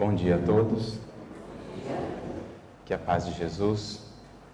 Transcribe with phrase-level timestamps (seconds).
[0.00, 0.98] Bom dia a todos.
[2.86, 4.00] Que a paz de Jesus,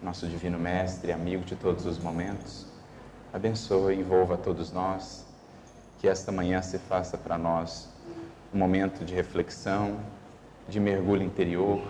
[0.03, 2.67] nosso Divino Mestre, amigo de todos os momentos,
[3.33, 5.25] abençoe e envolva todos nós.
[6.01, 7.89] Que esta manhã se faça para nós
[8.53, 10.01] um momento de reflexão,
[10.69, 11.81] de mergulho interior,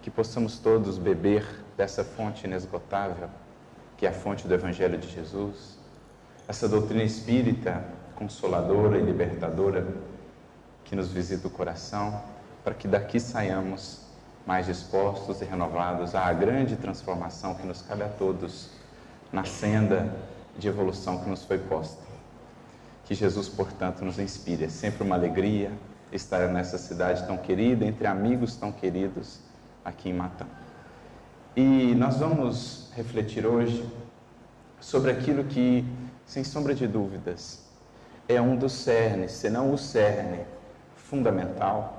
[0.00, 1.44] que possamos todos beber
[1.76, 3.28] dessa fonte inesgotável,
[3.96, 5.76] que é a fonte do Evangelho de Jesus,
[6.46, 7.84] essa doutrina espírita
[8.14, 9.84] consoladora e libertadora
[10.84, 12.35] que nos visita o coração,
[12.66, 14.00] para que daqui saiamos
[14.44, 18.70] mais dispostos e renovados à grande transformação que nos cabe a todos
[19.32, 20.12] na senda
[20.58, 22.02] de evolução que nos foi posta.
[23.04, 24.64] Que Jesus, portanto, nos inspire.
[24.64, 25.70] É sempre uma alegria
[26.10, 29.38] estar nessa cidade tão querida, entre amigos tão queridos
[29.84, 30.48] aqui em Matão.
[31.54, 33.88] E nós vamos refletir hoje
[34.80, 35.84] sobre aquilo que,
[36.24, 37.64] sem sombra de dúvidas,
[38.28, 40.40] é um dos cernes, se não o cerne
[40.96, 41.95] fundamental,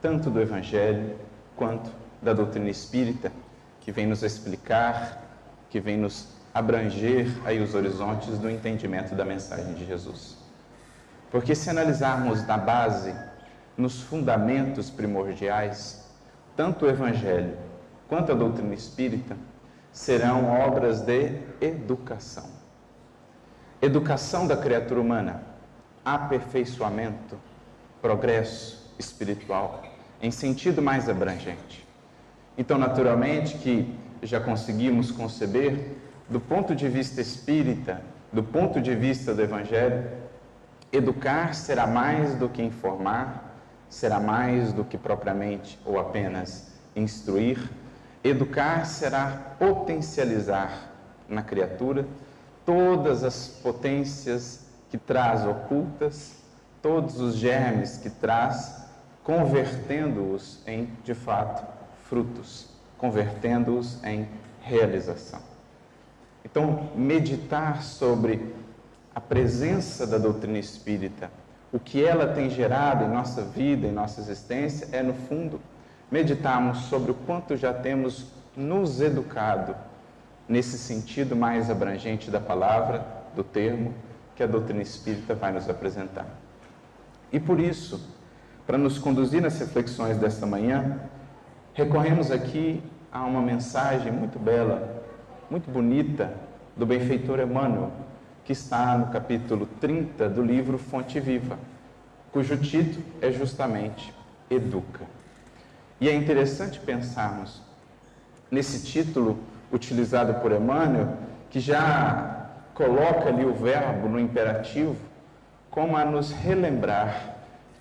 [0.00, 1.16] tanto do Evangelho
[1.56, 3.32] quanto da doutrina espírita,
[3.80, 5.22] que vem nos explicar,
[5.70, 10.36] que vem nos abranger aí os horizontes do entendimento da mensagem de Jesus.
[11.30, 13.14] Porque se analisarmos na base,
[13.76, 16.08] nos fundamentos primordiais,
[16.56, 17.56] tanto o Evangelho
[18.08, 19.36] quanto a doutrina espírita
[19.92, 22.48] serão obras de educação.
[23.82, 25.42] Educação da criatura humana,
[26.04, 27.38] aperfeiçoamento,
[28.00, 29.82] progresso espiritual
[30.20, 31.86] em sentido mais abrangente.
[32.56, 35.96] Então, naturalmente, que já conseguimos conceber,
[36.28, 40.10] do ponto de vista espírita, do ponto de vista do Evangelho,
[40.92, 43.54] educar será mais do que informar,
[43.88, 47.58] será mais do que propriamente ou apenas instruir.
[48.24, 50.90] Educar será potencializar
[51.28, 52.06] na criatura
[52.64, 56.36] todas as potências que traz ocultas,
[56.82, 58.85] todos os germes que traz
[59.26, 61.66] convertendo-os em, de fato,
[62.08, 64.28] frutos, convertendo-os em
[64.62, 65.40] realização.
[66.44, 68.54] Então, meditar sobre
[69.12, 71.28] a presença da doutrina espírita,
[71.72, 75.60] o que ela tem gerado em nossa vida, em nossa existência, é, no fundo,
[76.08, 79.74] meditarmos sobre o quanto já temos nos educado
[80.48, 83.04] nesse sentido mais abrangente da palavra,
[83.34, 83.92] do termo,
[84.36, 86.26] que a doutrina espírita vai nos apresentar.
[87.32, 88.15] E por isso,
[88.66, 90.98] para nos conduzir nas reflexões desta manhã,
[91.72, 92.82] recorremos aqui
[93.12, 95.04] a uma mensagem muito bela,
[95.48, 96.34] muito bonita,
[96.76, 97.90] do benfeitor Emmanuel,
[98.44, 101.58] que está no capítulo 30 do livro Fonte Viva,
[102.32, 104.12] cujo título é justamente
[104.50, 105.04] Educa.
[106.00, 107.62] E é interessante pensarmos
[108.50, 109.38] nesse título
[109.72, 111.16] utilizado por Emmanuel,
[111.48, 114.96] que já coloca ali o verbo no imperativo,
[115.70, 117.35] como a nos relembrar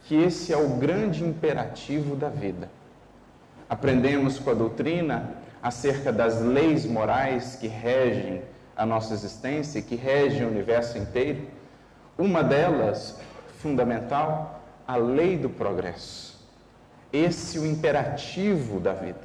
[0.06, 2.70] que esse é o grande imperativo da vida.
[3.68, 8.44] Aprendemos com a doutrina acerca das leis morais que regem
[8.78, 11.48] a nossa existência, que regem o universo inteiro.
[12.18, 13.20] Uma delas,
[13.60, 16.40] fundamental, a lei do progresso.
[17.12, 19.22] Esse é o imperativo da vida.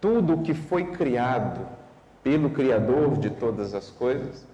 [0.00, 1.66] Tudo o que foi criado
[2.22, 4.46] pelo Criador de todas as coisas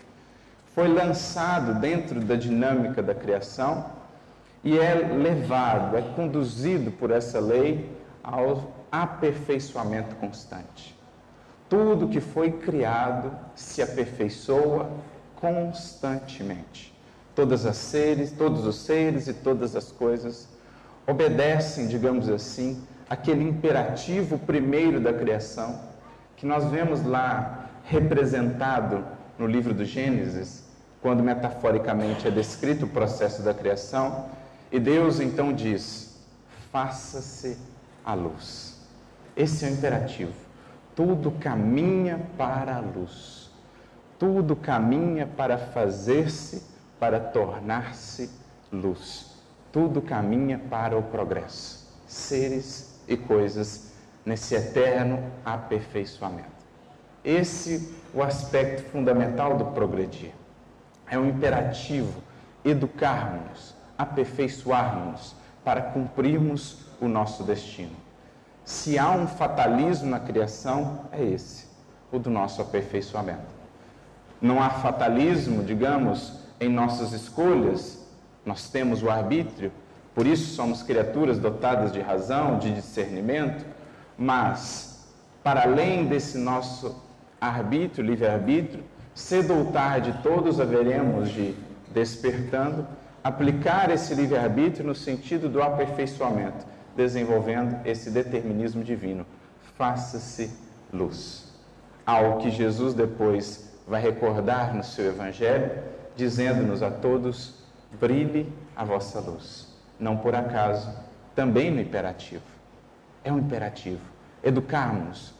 [0.74, 3.97] foi lançado dentro da dinâmica da criação
[4.68, 7.90] e é levado, é conduzido por essa lei
[8.22, 10.94] ao aperfeiçoamento constante.
[11.70, 14.90] Tudo que foi criado se aperfeiçoa
[15.36, 16.94] constantemente.
[17.34, 20.46] Todas as seres, todos os seres e todas as coisas
[21.06, 25.80] obedecem, digamos assim, aquele imperativo primeiro da criação
[26.36, 29.02] que nós vemos lá representado
[29.38, 30.62] no livro do Gênesis,
[31.00, 34.36] quando metaforicamente é descrito o processo da criação,
[34.70, 36.18] e Deus então diz:
[36.70, 37.58] faça-se
[38.04, 38.78] a luz.
[39.36, 40.32] Esse é o imperativo.
[40.94, 43.50] Tudo caminha para a luz.
[44.18, 46.62] Tudo caminha para fazer-se,
[46.98, 48.30] para tornar-se
[48.72, 49.36] luz.
[49.70, 51.86] Tudo caminha para o progresso.
[52.06, 53.92] Seres e coisas
[54.24, 56.58] nesse eterno aperfeiçoamento.
[57.24, 60.32] Esse o aspecto fundamental do progredir.
[61.06, 62.22] É um imperativo
[62.64, 65.34] educarmos, aperfeiçoarmos
[65.64, 67.96] para cumprirmos o nosso destino.
[68.64, 71.66] Se há um fatalismo na criação, é esse,
[72.12, 73.58] o do nosso aperfeiçoamento.
[74.40, 78.06] Não há fatalismo, digamos, em nossas escolhas,
[78.46, 79.72] nós temos o arbítrio,
[80.14, 83.64] por isso somos criaturas dotadas de razão, de discernimento,
[84.16, 85.06] mas,
[85.42, 86.96] para além desse nosso
[87.40, 88.84] arbítrio, livre-arbítrio,
[89.14, 91.54] cedo ou tarde todos haveremos de,
[91.92, 92.86] despertando,
[93.28, 96.64] aplicar esse livre-arbítrio no sentido do aperfeiçoamento,
[96.96, 99.26] desenvolvendo esse determinismo divino.
[99.76, 100.50] Faça-se
[100.90, 101.52] luz.
[102.06, 105.70] Algo que Jesus depois vai recordar no seu Evangelho,
[106.16, 107.62] dizendo-nos a todos:
[108.00, 109.76] brilhe a vossa luz.
[110.00, 110.90] Não por acaso,
[111.34, 112.42] também no imperativo.
[113.22, 114.00] É um imperativo.
[114.42, 115.34] Educarmos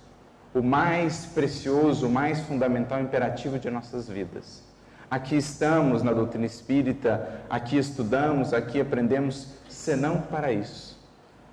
[0.54, 4.67] o mais precioso, o mais fundamental imperativo de nossas vidas.
[5.10, 10.98] Aqui estamos na doutrina espírita, aqui estudamos, aqui aprendemos, senão para isso,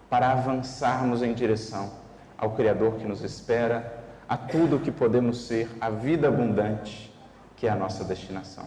[0.09, 1.91] para avançarmos em direção
[2.37, 7.15] ao Criador que nos espera, a tudo que podemos ser, a vida abundante
[7.55, 8.65] que é a nossa destinação.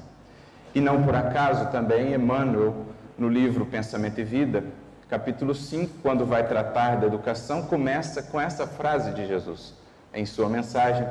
[0.75, 2.87] E não por acaso também Emmanuel,
[3.19, 4.65] no livro Pensamento e Vida,
[5.09, 9.75] capítulo 5, quando vai tratar da educação, começa com essa frase de Jesus
[10.15, 11.07] em sua mensagem: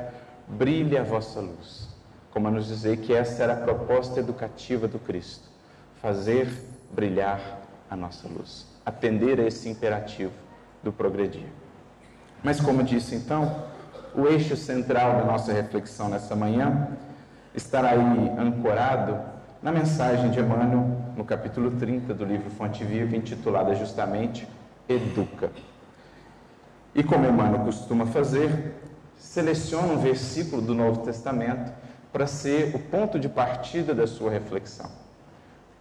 [0.48, 1.87] brilhe a vossa luz.
[2.38, 5.50] Como a nos dizer que essa era a proposta educativa do Cristo:
[6.00, 6.48] fazer
[6.92, 7.42] brilhar
[7.90, 10.34] a nossa luz, atender a esse imperativo
[10.84, 11.48] do progredir.
[12.44, 13.64] Mas, como disse então,
[14.14, 16.90] o eixo central da nossa reflexão nessa manhã
[17.56, 19.20] estará aí ancorado
[19.60, 24.48] na mensagem de Emmanuel, no capítulo 30 do livro Fonte Viva, intitulada justamente
[24.88, 25.50] Educa.
[26.94, 28.76] E como Emmanuel costuma fazer,
[29.18, 31.87] seleciona um versículo do Novo Testamento
[32.18, 34.90] para ser o ponto de partida da sua reflexão.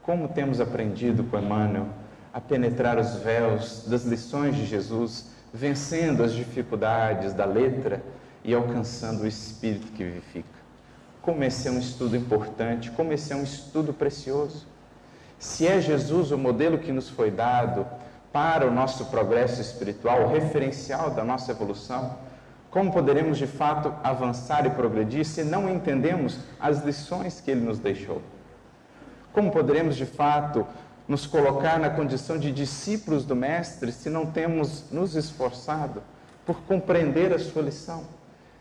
[0.03, 1.87] Como temos aprendido com Emmanuel
[2.31, 8.05] a penetrar os véus das lições de Jesus, vencendo as dificuldades da letra
[8.45, 10.47] e alcançando o espírito que vivifica.
[11.23, 14.67] Como esse é um estudo importante, como esse é um estudo precioso.
[15.39, 17.87] Se é Jesus o modelo que nos foi dado
[18.31, 22.15] para o nosso progresso espiritual, o referencial da nossa evolução,
[22.77, 27.79] como poderemos de fato avançar e progredir se não entendemos as lições que ele nos
[27.79, 28.21] deixou?
[29.33, 30.67] Como poderemos de fato
[31.09, 36.03] nos colocar na condição de discípulos do Mestre se não temos nos esforçado
[36.45, 38.05] por compreender a sua lição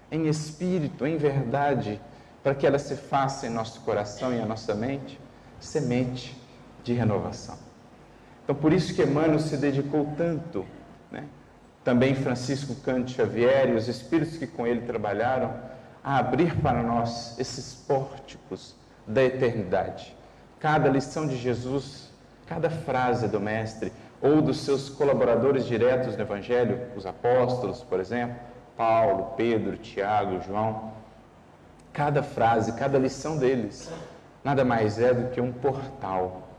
[0.09, 1.99] em espírito, em verdade,
[2.41, 5.19] para que ela se faça em nosso coração e em nossa mente
[5.59, 6.41] semente
[6.85, 7.57] de renovação?
[8.45, 10.65] Então, por isso que Emmanuel se dedicou tanto,
[11.11, 11.25] né?
[11.85, 15.53] Também Francisco Cante Xavier e os espíritos que com ele trabalharam,
[16.03, 20.17] a abrir para nós esses pórticos da eternidade.
[20.59, 22.11] Cada lição de Jesus,
[22.47, 28.35] cada frase do Mestre ou dos seus colaboradores diretos no Evangelho, os apóstolos, por exemplo,
[28.75, 30.91] Paulo, Pedro, Tiago, João,
[31.93, 33.91] cada frase, cada lição deles,
[34.43, 36.49] nada mais é do que um portal,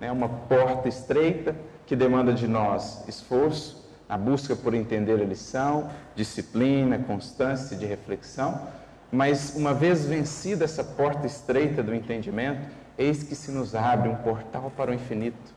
[0.00, 0.10] né?
[0.10, 1.54] uma porta estreita
[1.86, 8.68] que demanda de nós esforço, a busca por entender a lição, disciplina, constância de reflexão,
[9.10, 12.66] mas uma vez vencida essa porta estreita do entendimento,
[12.98, 15.54] eis que se nos abre um portal para o infinito,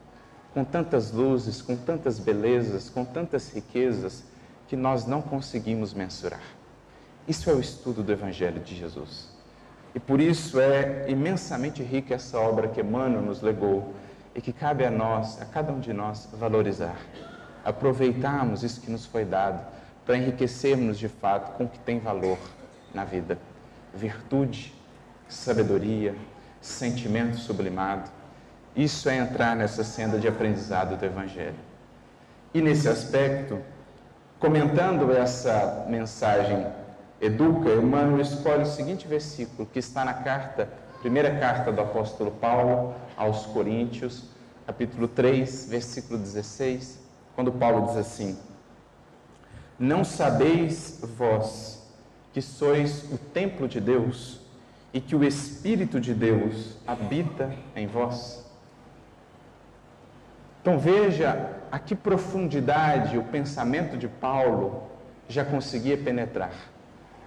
[0.54, 4.24] com tantas luzes, com tantas belezas, com tantas riquezas
[4.68, 6.42] que nós não conseguimos mensurar.
[7.28, 9.30] Isso é o estudo do Evangelho de Jesus.
[9.94, 13.94] E por isso é imensamente rica essa obra que Emmanuel nos legou
[14.36, 16.98] e que cabe a nós, a cada um de nós, valorizar
[17.68, 19.62] aproveitarmos isso que nos foi dado
[20.06, 22.38] para enriquecermos de fato com o que tem valor
[22.94, 23.38] na vida:
[23.94, 24.74] virtude,
[25.28, 26.16] sabedoria,
[26.62, 28.10] sentimento sublimado.
[28.74, 31.60] Isso é entrar nessa senda de aprendizado do Evangelho.
[32.54, 33.60] E nesse aspecto,
[34.40, 36.66] comentando essa mensagem
[37.20, 40.70] Educa, Emmanuel escolhe o seguinte versículo que está na carta,
[41.02, 44.30] primeira carta do apóstolo Paulo aos Coríntios,
[44.66, 47.07] capítulo 3, versículo 16
[47.38, 48.36] quando Paulo diz assim:
[49.78, 51.88] Não sabeis vós
[52.34, 54.42] que sois o templo de Deus
[54.92, 58.44] e que o Espírito de Deus habita em vós?
[60.60, 64.88] Então veja a que profundidade o pensamento de Paulo
[65.30, 66.56] já conseguia penetrar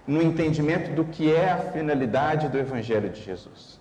[0.05, 3.79] no entendimento do que é a finalidade do Evangelho de Jesus.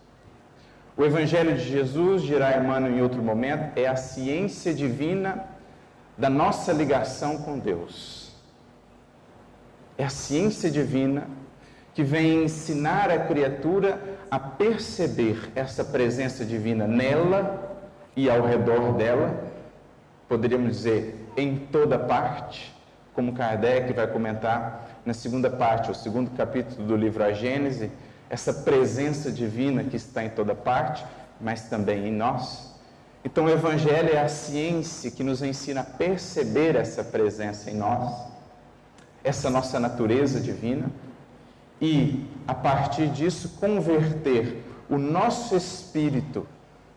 [0.96, 5.58] O Evangelho de Jesus, dirá Emmanuel em outro momento, é a ciência divina
[6.16, 8.32] da nossa ligação com Deus.
[9.96, 11.26] É a ciência divina
[11.94, 17.78] que vem ensinar a criatura a perceber essa presença divina nela
[18.16, 19.44] e ao redor dela,
[20.28, 22.74] poderíamos dizer em toda parte,
[23.14, 27.90] como Kardec vai comentar na segunda parte, o segundo capítulo do livro A Gênese,
[28.28, 31.04] essa presença divina que está em toda parte,
[31.40, 32.69] mas também em nós.
[33.24, 38.12] Então, o Evangelho é a ciência que nos ensina a perceber essa presença em nós,
[39.22, 40.90] essa nossa natureza divina,
[41.80, 46.46] e, a partir disso, converter o nosso espírito,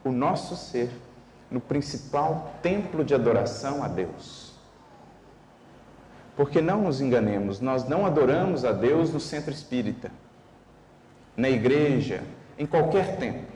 [0.04, 0.90] o nosso ser,
[1.52, 4.52] no principal templo de adoração a Deus,
[6.36, 10.12] Porque não nos enganemos, nós não adoramos a Deus no centro espírita,
[11.38, 12.24] na igreja,
[12.58, 13.53] em qualquer templo.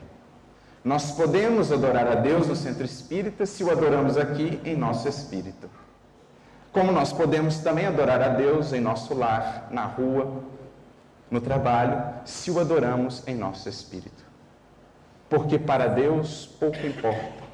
[0.84, 5.68] Nós podemos adorar a Deus no centro espírita se o adoramos aqui em nosso espírito.
[6.72, 10.42] Como nós podemos também adorar a Deus em nosso lar, na rua,
[11.30, 14.24] no trabalho, se o adoramos em nosso espírito.
[15.28, 17.48] Porque para Deus pouco importa.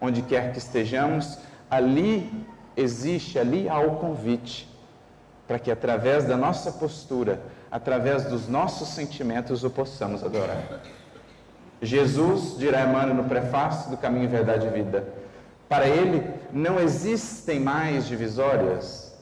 [0.00, 1.38] Onde quer que estejamos,
[1.70, 4.72] ali existe, ali há o convite
[5.46, 7.40] para que através da nossa postura,
[7.70, 10.80] através dos nossos sentimentos, o possamos adorar.
[11.82, 15.04] Jesus, dirá Emmanuel no prefácio do Caminho, Verdade e Vida,
[15.68, 16.22] para ele
[16.52, 19.12] não existem mais divisórias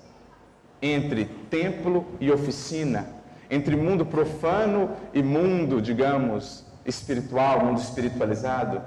[0.83, 3.09] entre templo e oficina,
[3.50, 8.83] entre mundo profano e mundo, digamos, espiritual, mundo espiritualizado.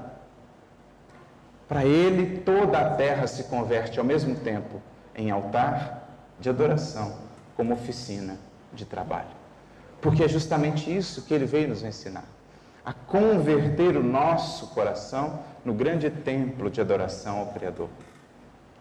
[1.68, 4.80] Para ele, toda a terra se converte ao mesmo tempo
[5.15, 7.15] em altar de adoração,
[7.56, 8.38] como oficina
[8.72, 9.34] de trabalho.
[10.00, 12.33] Porque é justamente isso que ele veio nos ensinar
[12.86, 17.90] a converter o nosso coração no grande templo de adoração ao Criador.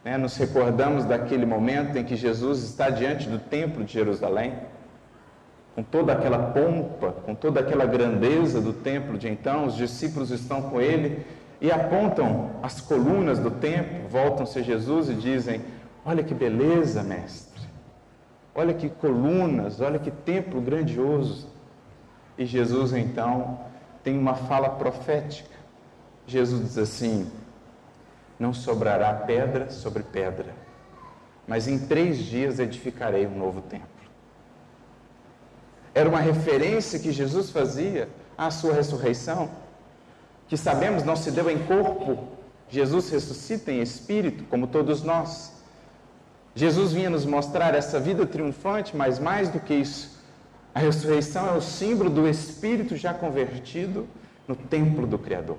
[0.04, 0.16] Né?
[0.16, 4.54] Nos recordamos daquele momento em que Jesus está diante do templo de Jerusalém,
[5.74, 10.62] com toda aquela pompa, com toda aquela grandeza do templo de então, os discípulos estão
[10.62, 11.24] com ele
[11.60, 15.62] e apontam as colunas do templo, voltam-se a Jesus e dizem:
[16.04, 17.52] Olha que beleza, mestre!
[18.54, 21.48] Olha que colunas, olha que templo grandioso.
[22.36, 23.60] E Jesus então
[24.02, 25.50] tem uma fala profética.
[26.26, 27.30] Jesus diz assim:
[28.38, 30.54] Não sobrará pedra sobre pedra,
[31.46, 33.88] mas em três dias edificarei um novo templo.
[35.94, 39.50] Era uma referência que Jesus fazia à sua ressurreição,
[40.48, 42.28] que sabemos não se deu em corpo,
[42.68, 45.52] Jesus ressuscita em espírito, como todos nós.
[46.54, 50.21] Jesus vinha nos mostrar essa vida triunfante, mas mais do que isso,
[50.74, 54.06] a ressurreição é o símbolo do Espírito já convertido
[54.48, 55.58] no templo do Criador.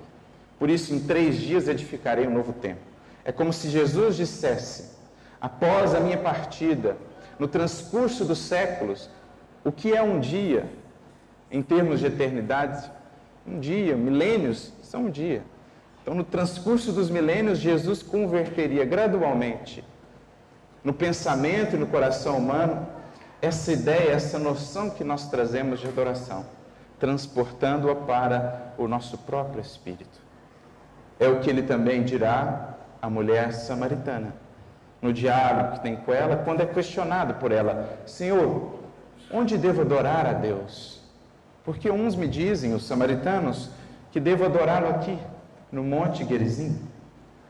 [0.58, 2.82] Por isso, em três dias edificarei um novo templo.
[3.24, 4.92] É como se Jesus dissesse,
[5.40, 6.96] após a minha partida,
[7.38, 9.08] no transcurso dos séculos,
[9.64, 10.66] o que é um dia
[11.50, 12.90] em termos de eternidade?
[13.46, 15.42] Um dia, milênios são um dia.
[16.02, 19.84] Então, no transcurso dos milênios, Jesus converteria gradualmente
[20.82, 22.86] no pensamento e no coração humano
[23.44, 26.46] essa ideia, essa noção que nós trazemos de adoração,
[26.98, 30.18] transportando-a para o nosso próprio espírito.
[31.20, 34.34] É o que ele também dirá à mulher samaritana,
[35.02, 38.78] no diálogo que tem com ela, quando é questionado por ela: Senhor,
[39.30, 41.02] onde devo adorar a Deus?
[41.64, 43.70] Porque uns me dizem, os samaritanos,
[44.10, 45.18] que devo adorá-lo aqui,
[45.70, 46.80] no Monte Gerizim.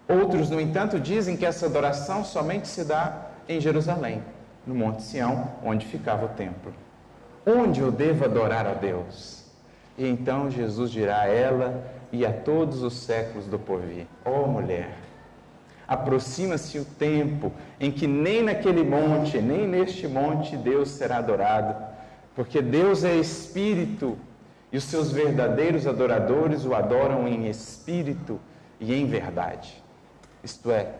[0.09, 4.23] Outros, no entanto, dizem que essa adoração somente se dá em Jerusalém
[4.67, 6.73] no Monte Sião, onde ficava o templo.
[7.47, 9.45] Onde eu devo adorar a Deus?
[9.97, 14.47] E então Jesus dirá a ela e a todos os séculos do porvir: Ó oh,
[14.47, 14.91] mulher,
[15.87, 21.77] aproxima-se o tempo em que nem naquele monte, nem neste monte Deus será adorado,
[22.35, 24.19] porque Deus é espírito
[24.73, 28.41] e os seus verdadeiros adoradores o adoram em espírito
[28.81, 29.81] e em verdade.
[30.43, 30.93] Isto é,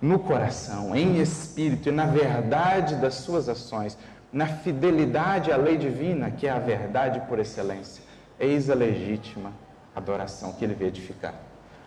[0.00, 3.98] no coração, em espírito e na verdade das suas ações,
[4.32, 8.02] na fidelidade à lei divina, que é a verdade por excelência.
[8.38, 9.52] Eis a legítima
[9.94, 11.34] adoração que ele veio edificar.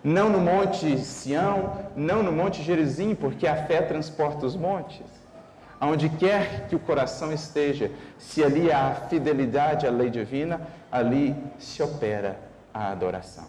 [0.04, 5.06] Não no monte Sião, não no monte Gerizim, porque a fé transporta os montes.
[5.80, 10.60] Aonde quer que o coração esteja, se ali há fidelidade à lei divina,
[10.92, 12.38] ali se opera
[12.74, 13.46] a adoração.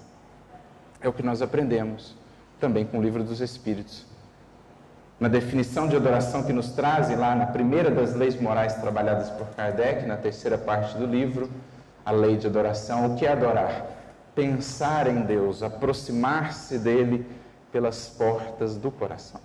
[1.01, 2.15] É o que nós aprendemos
[2.61, 4.12] também com o livro dos Espíritos
[5.23, 9.47] na definição de adoração que nos trazem lá na primeira das leis morais trabalhadas por
[9.55, 11.49] Kardec, na terceira parte do livro,
[12.05, 13.07] a lei de adoração.
[13.07, 13.87] O que é adorar?
[14.35, 17.25] Pensar em Deus, aproximar-se dele
[17.71, 19.41] pelas portas do coração.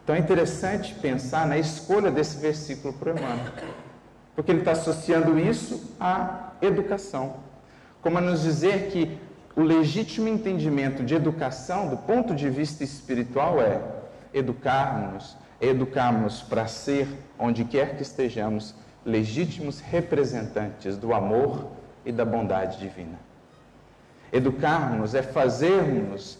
[0.00, 3.52] Então é interessante pensar na escolha desse versículo para Emmanuel,
[4.36, 7.34] porque ele está associando isso à educação,
[8.00, 9.18] como a nos dizer que
[9.56, 14.01] o legítimo entendimento de educação, do ponto de vista espiritual, é
[14.32, 17.08] educarmos, educarmos para ser,
[17.38, 18.74] onde quer que estejamos,
[19.04, 21.68] legítimos representantes do amor
[22.04, 23.18] e da bondade divina.
[24.32, 26.38] Educarmos é fazermos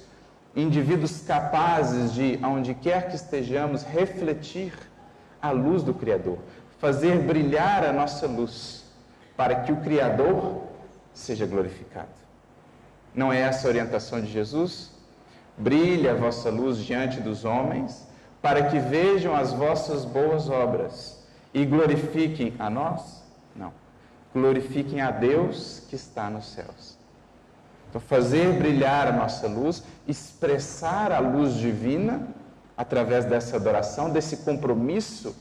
[0.54, 4.72] indivíduos capazes de, aonde quer que estejamos, refletir
[5.40, 6.38] a luz do Criador,
[6.78, 8.84] fazer brilhar a nossa luz,
[9.36, 10.62] para que o Criador
[11.12, 12.08] seja glorificado.
[13.14, 14.91] Não é essa a orientação de Jesus?
[15.56, 18.06] Brilhe a vossa luz diante dos homens,
[18.40, 21.22] para que vejam as vossas boas obras
[21.54, 23.22] e glorifiquem a nós?
[23.54, 23.72] Não.
[24.32, 26.98] Glorifiquem a Deus que está nos céus.
[27.88, 32.26] Então, fazer brilhar a nossa luz, expressar a luz divina
[32.74, 35.36] através dessa adoração, desse compromisso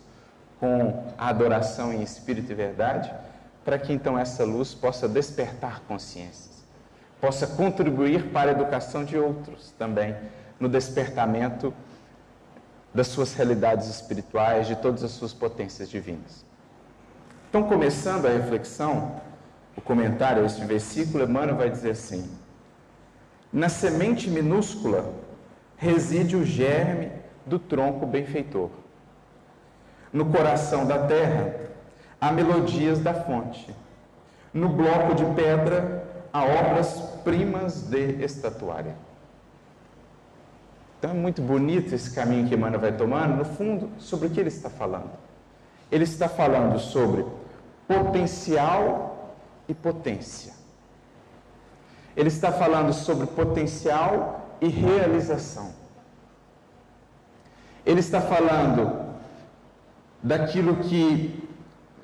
[0.60, 3.12] com a adoração em espírito e verdade,
[3.63, 6.50] para que então essa luz possa despertar consciências,
[7.22, 10.16] possa contribuir para a educação de outros também,
[10.60, 11.72] no despertamento
[12.94, 16.44] das suas realidades espirituais, de todas as suas potências divinas.
[17.48, 19.22] Então, começando a reflexão,
[19.78, 22.30] o comentário a este versículo, Emmanuel vai dizer assim:
[23.54, 25.13] Na semente minúscula
[25.78, 27.12] reside o germe
[27.46, 28.70] do tronco benfeitor.
[30.12, 31.56] No coração da terra
[32.20, 33.74] há melodias da fonte.
[34.54, 38.95] No bloco de pedra há obras-primas de estatuária.
[41.00, 43.38] Então é muito bonito esse caminho que Emmanuel vai tomando.
[43.38, 45.11] No fundo, sobre o que ele está falando?
[45.91, 47.25] Ele está falando sobre
[47.88, 49.35] potencial
[49.67, 50.53] e potência.
[52.15, 55.73] Ele está falando sobre potencial e realização.
[57.85, 59.11] Ele está falando
[60.21, 61.50] daquilo que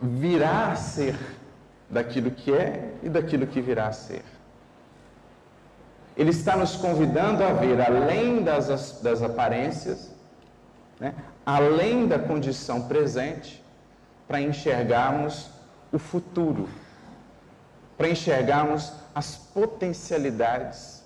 [0.02, 1.16] virá a ser,
[1.90, 4.24] daquilo que é e daquilo que virá a ser.
[6.16, 10.12] Ele está nos convidando a ver além das, das aparências,
[11.00, 11.14] né,
[11.46, 13.64] além da condição presente,
[14.28, 15.50] para enxergarmos
[15.92, 16.68] o futuro,
[17.98, 21.04] para enxergarmos as potencialidades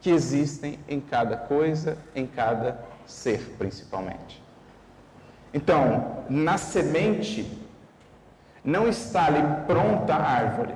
[0.00, 4.42] que existem em cada coisa, em cada ser, principalmente.
[5.52, 7.67] Então, na semente
[8.64, 10.74] não está ali pronta a árvore.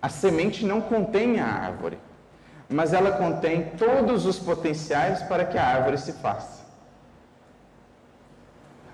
[0.00, 1.98] A semente não contém a árvore,
[2.68, 6.64] mas ela contém todos os potenciais para que a árvore se faça.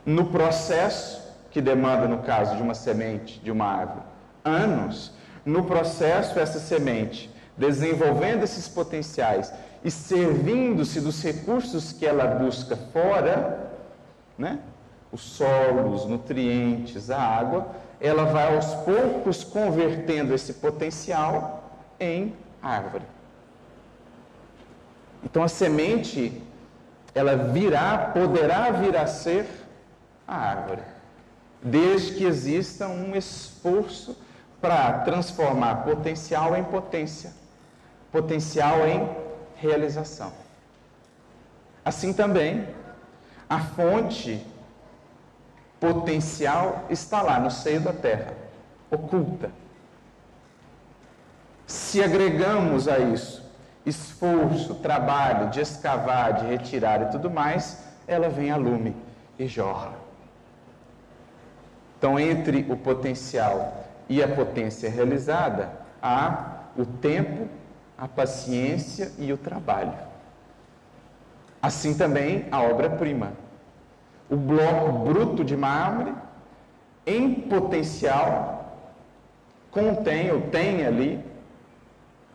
[0.04, 4.06] No processo, que demanda, no caso de uma semente, de uma árvore,
[4.44, 5.12] anos,
[5.44, 9.52] no processo, essa semente, desenvolvendo esses potenciais
[9.84, 13.70] e servindo-se dos recursos que ela busca fora,
[14.38, 14.60] né?
[15.12, 17.66] Os solos, os nutrientes, a água,
[18.00, 21.70] ela vai aos poucos convertendo esse potencial
[22.00, 23.04] em árvore.
[25.22, 26.42] Então a semente,
[27.14, 29.46] ela virá, poderá vir a ser
[30.26, 30.82] a árvore,
[31.62, 34.18] desde que exista um esforço
[34.60, 37.32] para transformar potencial em potência,
[38.10, 39.08] potencial em
[39.56, 40.32] realização.
[41.84, 42.66] Assim também,
[43.48, 44.44] a fonte
[45.82, 48.32] potencial está lá no seio da terra,
[48.88, 49.50] oculta.
[51.66, 53.42] Se agregamos a isso
[53.84, 58.94] esforço, trabalho de escavar, de retirar e tudo mais, ela vem a lume
[59.36, 59.94] e jorra.
[61.98, 67.48] Então, entre o potencial e a potência realizada, há o tempo
[67.98, 69.94] a paciência e o trabalho.
[71.60, 73.41] Assim também a obra-prima.
[74.32, 76.14] O bloco bruto de mármore,
[77.06, 78.78] em potencial,
[79.70, 81.22] contém ou tem ali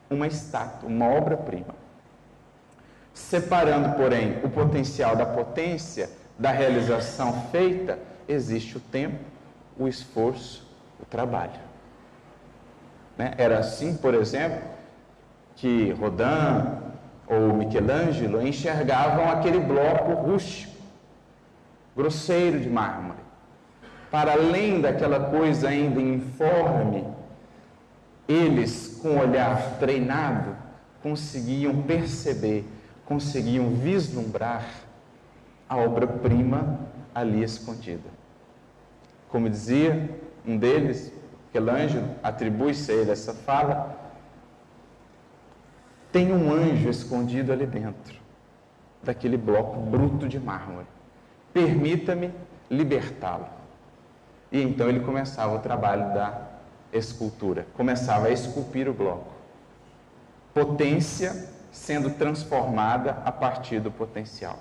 [0.07, 1.73] uma estátua, uma obra-prima.
[3.15, 6.07] Separando, porém, o potencial da potência,
[6.38, 9.17] da realização feita, existe o tempo,
[9.75, 10.67] o esforço,
[11.01, 11.60] o trabalho.
[13.17, 13.33] Né?
[13.39, 14.62] Era assim, por exemplo,
[15.55, 16.77] que Rodin
[17.25, 20.76] ou Michelangelo enxergavam aquele bloco rústico,
[21.97, 23.17] grosseiro de mármore.
[24.12, 27.03] Para além daquela coisa ainda informe,
[28.27, 30.55] eles, com o olhar treinado,
[31.01, 32.65] conseguiam perceber,
[33.03, 34.65] conseguiam vislumbrar
[35.67, 36.79] a obra-prima
[37.15, 38.10] ali escondida.
[39.27, 40.10] Como dizia
[40.45, 41.12] um deles,
[41.47, 43.97] Michelangelo, atribui-se a ele essa fala,
[46.12, 48.15] tem um anjo escondido ali dentro,
[49.03, 50.96] daquele bloco bruto de mármore.
[51.57, 52.31] Permita-me
[52.69, 53.47] libertá-lo.
[54.51, 56.39] E então ele começava o trabalho da
[56.93, 59.33] escultura, começava a esculpir o bloco.
[60.53, 64.59] Potência sendo transformada a partir do potencial.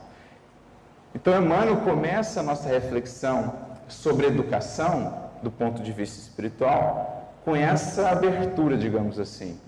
[1.14, 3.52] Então, Emmanuel começa a nossa reflexão
[3.86, 9.60] sobre educação, do ponto de vista espiritual, com essa abertura, digamos assim.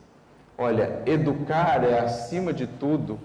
[0.56, 3.20] Olha, educar é, acima de tudo,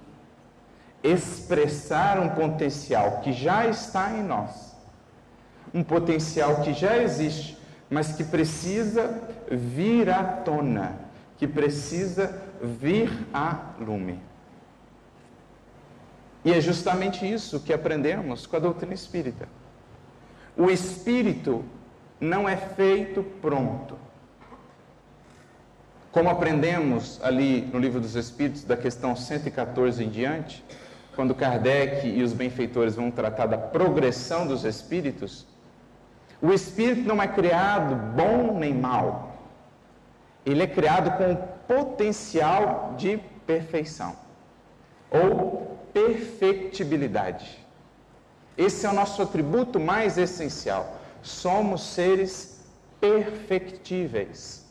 [1.03, 4.73] expressar um potencial que já está em nós,
[5.73, 7.57] um potencial que já existe,
[7.89, 10.95] mas que precisa vir à tona,
[11.37, 14.19] que precisa vir a lume.
[16.45, 19.47] E é justamente isso que aprendemos com a doutrina espírita.
[20.57, 21.63] O espírito
[22.19, 23.97] não é feito pronto.
[26.11, 30.63] Como aprendemos ali no Livro dos Espíritos, da questão 114 em diante,
[31.15, 35.45] quando Kardec e os benfeitores vão tratar da progressão dos espíritos,
[36.41, 39.37] o espírito não é criado bom nem mal.
[40.45, 41.35] Ele é criado com
[41.67, 44.15] potencial de perfeição
[45.09, 47.63] ou perfectibilidade.
[48.57, 50.97] Esse é o nosso atributo mais essencial.
[51.21, 52.61] Somos seres
[52.99, 54.65] perfectíveis.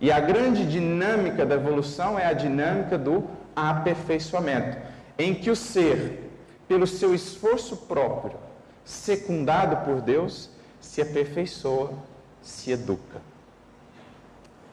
[0.00, 4.78] E a grande dinâmica da evolução é a dinâmica do aperfeiçoamento,
[5.20, 6.30] em que o ser,
[6.66, 8.38] pelo seu esforço próprio,
[8.84, 10.48] secundado por Deus,
[10.80, 11.92] se aperfeiçoa,
[12.40, 13.20] se educa.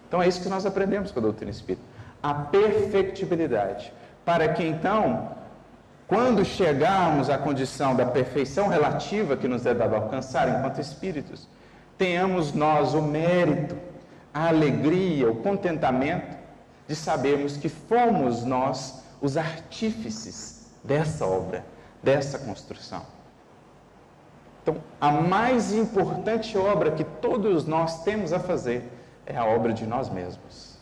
[0.08, 1.86] Então é isso que nós aprendemos com a doutrina espírita.
[2.24, 3.92] A perfectibilidade.
[4.24, 5.32] Para que então,
[6.08, 11.46] quando chegarmos à condição da perfeição relativa que nos é dado alcançar enquanto espíritos,
[11.98, 13.76] tenhamos nós o mérito,
[14.34, 16.38] a alegria, o contentamento
[16.88, 21.66] de sabermos que fomos nós os artífices dessa obra,
[22.02, 23.06] dessa construção.
[24.62, 28.84] Então, a mais importante obra que todos nós temos a fazer
[29.26, 30.78] é a obra de nós mesmos.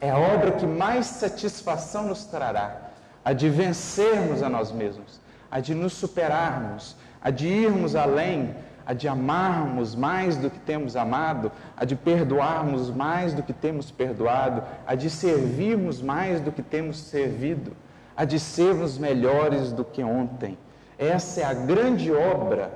[0.00, 2.90] É a obra que mais satisfação nos trará,
[3.24, 8.54] a de vencermos a nós mesmos, a de nos superarmos, a de irmos além,
[8.88, 13.90] a de amarmos mais do que temos amado, a de perdoarmos mais do que temos
[13.90, 17.76] perdoado, a de servirmos mais do que temos servido,
[18.16, 20.56] a de sermos melhores do que ontem.
[20.98, 22.72] Essa é a grande obra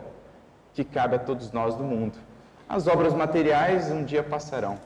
[0.74, 2.18] que cabe a todos nós do mundo.
[2.68, 4.78] As obras materiais um dia passarão.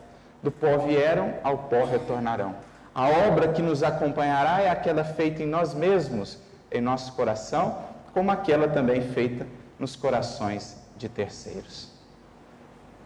[0.45, 2.55] Do pó vieram, ao pó retornarão.
[2.95, 6.39] A obra que nos acompanhará é aquela feita em nós mesmos,
[6.71, 7.79] em nosso coração,
[8.15, 9.45] como aquela também feita
[9.77, 11.91] nos corações de terceiros.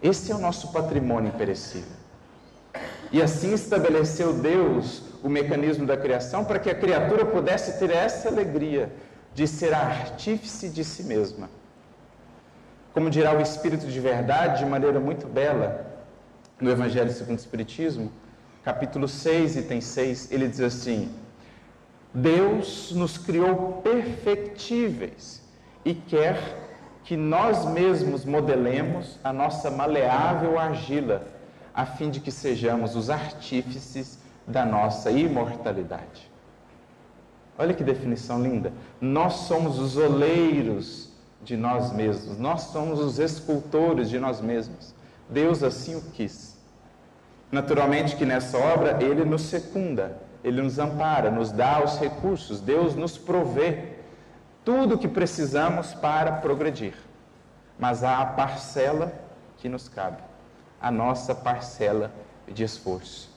[0.01, 1.97] Esse é o nosso patrimônio imperecível.
[3.11, 8.29] E assim estabeleceu Deus o mecanismo da criação para que a criatura pudesse ter essa
[8.29, 8.91] alegria
[9.33, 11.49] de ser artífice de si mesma
[12.93, 15.87] como dirá o Espírito de Verdade de maneira muito bela
[16.59, 18.11] no Evangelho segundo o Espiritismo,
[18.63, 21.11] capítulo 6, item 6, ele diz assim:
[22.13, 25.41] Deus nos criou perfectíveis
[25.83, 26.60] e quer
[27.03, 31.23] que nós mesmos modelemos a nossa maleável argila,
[31.73, 36.29] a fim de que sejamos os artífices da nossa imortalidade.
[37.57, 38.73] Olha que definição linda.
[38.99, 41.09] Nós somos os oleiros
[41.43, 42.37] de nós mesmos.
[42.37, 44.93] Nós somos os escultores de nós mesmos.
[45.29, 46.57] Deus assim o quis.
[47.51, 52.95] Naturalmente que nessa obra ele nos secunda, ele nos ampara, nos dá os recursos, Deus
[52.95, 53.90] nos provê
[54.63, 56.93] tudo o que precisamos para progredir.
[57.79, 59.11] Mas há a parcela
[59.57, 60.21] que nos cabe,
[60.79, 62.11] a nossa parcela
[62.47, 63.29] de esforço.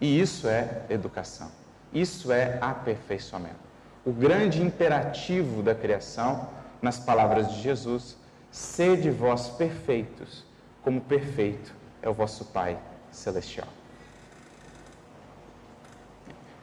[0.00, 1.50] E isso é educação.
[1.92, 3.56] Isso é aperfeiçoamento.
[4.04, 6.48] O grande imperativo da criação
[6.80, 8.16] nas palavras de Jesus:
[8.50, 10.44] sede vós perfeitos,
[10.82, 12.78] como perfeito é o vosso Pai
[13.10, 13.68] celestial.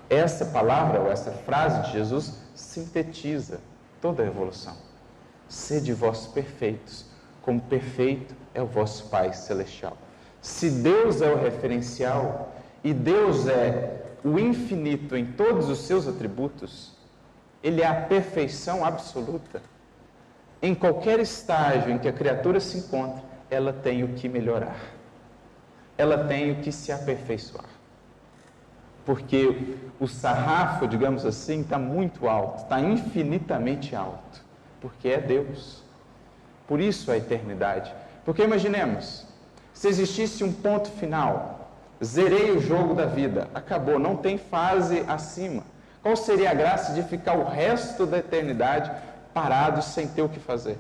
[0.10, 3.60] Essa palavra, ou essa frase de Jesus, sintetiza
[4.02, 4.76] toda a evolução.
[5.48, 7.06] Sede vós perfeitos,
[7.42, 9.98] como perfeito é o vosso Pai celestial.
[10.42, 16.94] Se Deus é o referencial e Deus é o infinito em todos os seus atributos,
[17.64, 19.62] Ele é a perfeição absoluta
[20.62, 24.78] em qualquer estágio em que a criatura se encontra, ela tem o que melhorar.
[25.98, 27.66] Ela tem o que se aperfeiçoar.
[29.10, 34.40] Porque o sarrafo, digamos assim, está muito alto, está infinitamente alto.
[34.80, 35.82] Porque é Deus.
[36.68, 37.92] Por isso a eternidade.
[38.24, 39.26] Porque imaginemos,
[39.74, 41.72] se existisse um ponto final,
[42.04, 45.64] zerei o jogo da vida, acabou, não tem fase acima.
[46.04, 48.92] Qual seria a graça de ficar o resto da eternidade
[49.34, 50.78] parados sem ter o que fazer,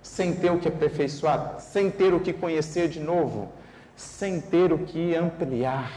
[0.00, 3.48] sem ter o que aperfeiçoar, sem ter o que conhecer de novo,
[3.96, 5.90] sem ter o que ampliar.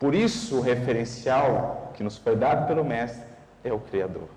[0.00, 3.22] Por isso, o referencial que nos foi dado pelo Mestre
[3.62, 4.30] é o Criador.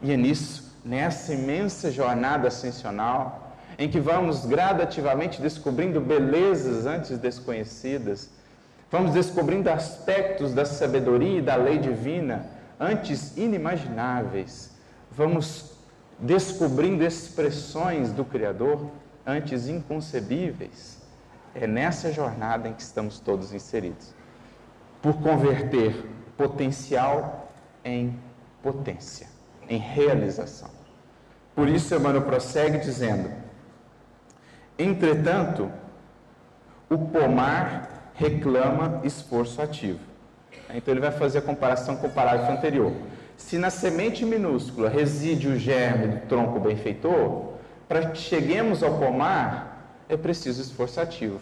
[0.00, 8.30] E é nisso, nessa imensa jornada ascensional, em que vamos gradativamente descobrindo belezas antes desconhecidas,
[8.88, 12.46] vamos descobrindo aspectos da sabedoria e da lei divina
[12.78, 14.70] antes inimagináveis,
[15.10, 15.72] vamos
[16.20, 18.88] descobrindo expressões do Criador
[19.26, 21.02] antes inconcebíveis.
[21.52, 24.15] É nessa jornada em que estamos todos inseridos.
[25.02, 26.04] Por converter
[26.36, 27.50] potencial
[27.84, 28.18] em
[28.62, 29.28] potência,
[29.68, 30.70] em realização.
[31.54, 33.30] Por isso, Emmanuel prossegue dizendo:
[34.78, 35.70] Entretanto,
[36.90, 40.00] o pomar reclama esforço ativo.
[40.74, 42.92] Então, ele vai fazer a comparação com o parágrafo anterior.
[43.36, 47.54] Se na semente minúscula reside o germe do tronco benfeitor,
[47.88, 51.40] para que cheguemos ao pomar, é preciso esforço ativo.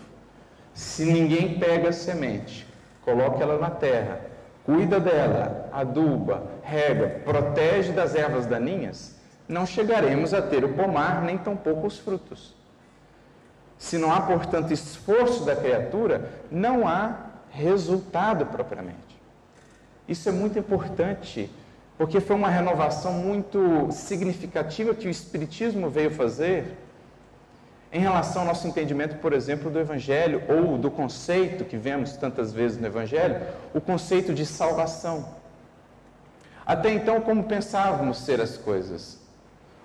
[0.75, 2.67] Se ninguém pega a semente,
[3.05, 4.21] coloca ela na terra,
[4.65, 11.37] cuida dela, aduba, rega, protege das ervas daninhas, não chegaremos a ter o pomar, nem
[11.37, 12.55] tampouco os frutos.
[13.77, 17.17] Se não há, portanto, esforço da criatura, não há
[17.51, 18.99] resultado propriamente.
[20.09, 21.51] Isso é muito importante,
[21.99, 26.79] porque foi uma renovação muito significativa que o Espiritismo veio fazer
[27.95, 32.53] em relação ao nosso entendimento, por exemplo, do Evangelho, ou do conceito que vemos tantas
[32.53, 33.41] vezes no Evangelho,
[33.73, 35.25] o conceito de salvação.
[36.67, 39.21] Até então, como pensávamos ser as coisas?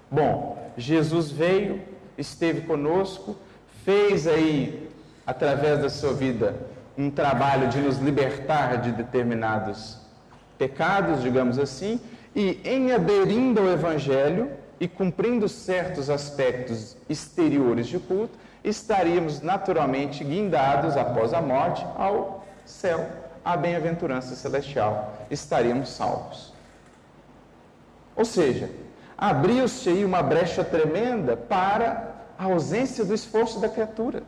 [0.09, 1.83] Bom, Jesus veio,
[2.17, 3.37] esteve conosco,
[3.85, 4.89] fez aí,
[5.23, 6.55] através da sua vida,
[6.97, 9.99] um trabalho de nos libertar de determinados
[10.57, 12.01] pecados, digamos assim,
[12.35, 20.95] e em aderindo ao Evangelho e cumprindo certos aspectos exteriores de culto, estaríamos naturalmente guindados
[20.95, 23.07] após a morte ao céu,
[23.43, 26.53] à bem-aventurança celestial, estaríamos salvos.
[28.15, 28.69] Ou seja,
[29.17, 34.23] abriu-se aí uma brecha tremenda para a ausência do esforço da criatura.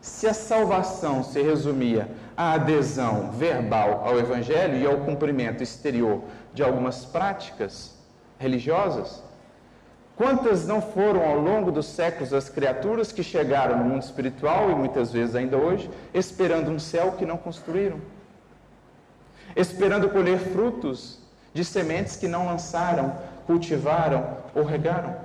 [0.00, 6.22] Se a salvação se resumia à adesão verbal ao Evangelho e ao cumprimento exterior
[6.52, 7.94] de algumas práticas
[8.38, 9.22] religiosas,
[10.22, 14.74] quantas não foram ao longo dos séculos as criaturas que chegaram no mundo espiritual e
[14.76, 18.00] muitas vezes ainda hoje, esperando um céu que não construíram,
[19.56, 21.18] esperando colher frutos
[21.52, 25.16] de sementes que não lançaram, cultivaram ou regaram?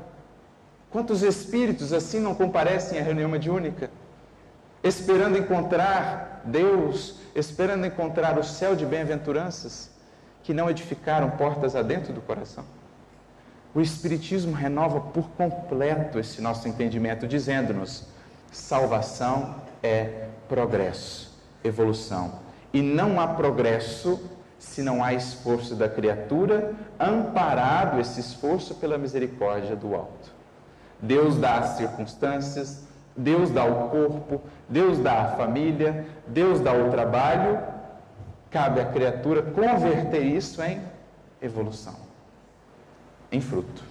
[0.89, 3.91] Quantos espíritos assim não comparecem à reunião mediúnica?
[4.83, 9.91] Esperando encontrar Deus, esperando encontrar o céu de bem-aventuranças,
[10.41, 12.65] que não edificaram portas adentro do coração.
[13.77, 18.07] O Espiritismo renova por completo esse nosso entendimento, dizendo-nos:
[18.51, 22.39] salvação é progresso, evolução.
[22.73, 24.19] E não há progresso
[24.57, 30.33] se não há esforço da criatura, amparado esse esforço pela misericórdia do alto.
[30.99, 32.81] Deus dá as circunstâncias,
[33.15, 37.59] Deus dá o corpo, Deus dá a família, Deus dá o trabalho.
[38.49, 40.81] Cabe à criatura converter isso em
[41.39, 42.06] evolução,
[43.31, 43.83] em fruto.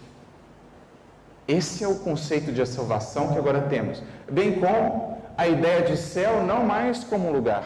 [1.47, 6.43] Esse é o conceito de salvação que agora temos, bem como a ideia de céu
[6.43, 7.65] não mais como lugar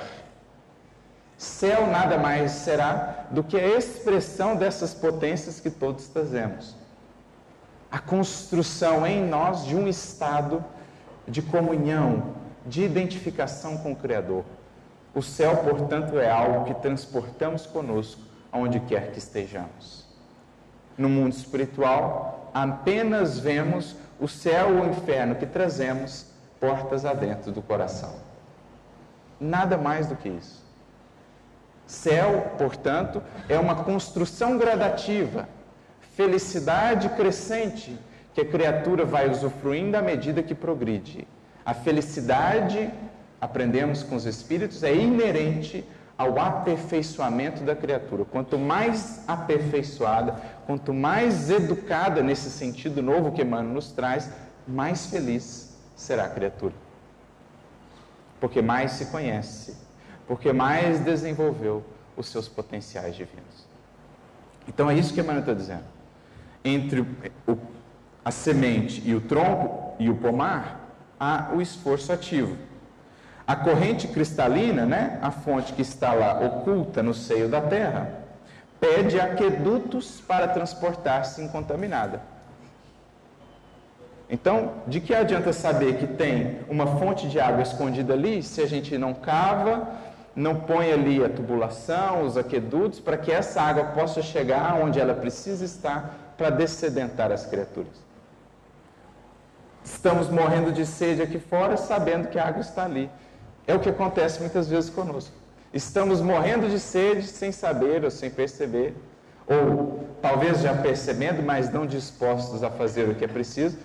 [1.41, 6.77] Céu nada mais será do que a expressão dessas potências que todos trazemos.
[7.91, 10.63] A construção em nós de um estado
[11.27, 12.35] de comunhão,
[12.67, 14.45] de identificação com o Criador.
[15.15, 18.21] O céu, portanto, é algo que transportamos conosco
[18.53, 20.05] aonde quer que estejamos.
[20.97, 26.27] No mundo espiritual, apenas vemos o céu ou o inferno que trazemos
[26.59, 28.15] portas adentro do coração.
[29.41, 30.63] Nada mais do que isso.
[31.87, 35.49] Céu, portanto, é uma construção gradativa,
[36.15, 37.99] felicidade crescente
[38.35, 41.27] que a criatura vai usufruindo à medida que progride.
[41.65, 42.91] A felicidade,
[43.41, 45.85] aprendemos com os espíritos, é inerente
[46.17, 48.27] ao aperfeiçoamento da criatura.
[48.27, 50.37] Quanto mais aperfeiçoada,
[50.71, 54.31] quanto mais educada nesse sentido novo que Emmanuel nos traz,
[54.69, 56.75] mais feliz será a criatura.
[58.39, 59.77] Porque mais se conhece,
[60.29, 61.85] porque mais desenvolveu
[62.17, 63.67] os seus potenciais divinos.
[64.69, 65.83] Então é isso que Emmanuel está dizendo.
[66.65, 67.59] Entre o,
[68.25, 72.57] a semente e o tronco e o pomar, há o esforço ativo.
[73.45, 78.20] A corrente cristalina, né, a fonte que está lá oculta no seio da terra,
[78.81, 82.23] pede aquedutos para transportar-se incontaminada.
[84.29, 88.67] Então, de que adianta saber que tem uma fonte de água escondida ali se a
[88.67, 89.89] gente não cava,
[90.37, 95.15] não põe ali a tubulação, os aquedutos, para que essa água possa chegar onde ela
[95.15, 97.93] precisa estar para descedentar as criaturas.
[99.85, 103.11] Estamos morrendo de sede aqui fora, sabendo que a água está ali.
[103.67, 105.40] É o que acontece muitas vezes conosco.
[105.73, 108.95] Estamos morrendo de sede sem saber ou sem perceber,
[109.47, 113.79] ou talvez já percebendo, mas não dispostos a fazer o que é preciso,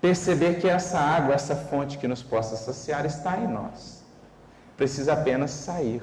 [0.00, 3.98] perceber que essa água, essa fonte que nos possa saciar, está em nós
[4.78, 6.02] precisa apenas sair.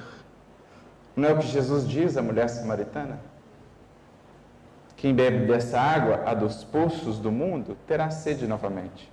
[1.16, 3.18] Não é o que Jesus diz à mulher samaritana?
[4.98, 9.10] Quem bebe dessa água, a dos poços do mundo, terá sede novamente.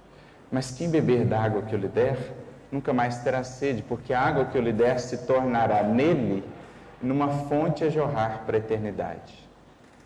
[0.51, 2.17] Mas quem beber da água que eu lhe der,
[2.73, 6.43] nunca mais terá sede, porque a água que eu lhe der se tornará nele
[6.99, 9.47] numa fonte a jorrar para a eternidade.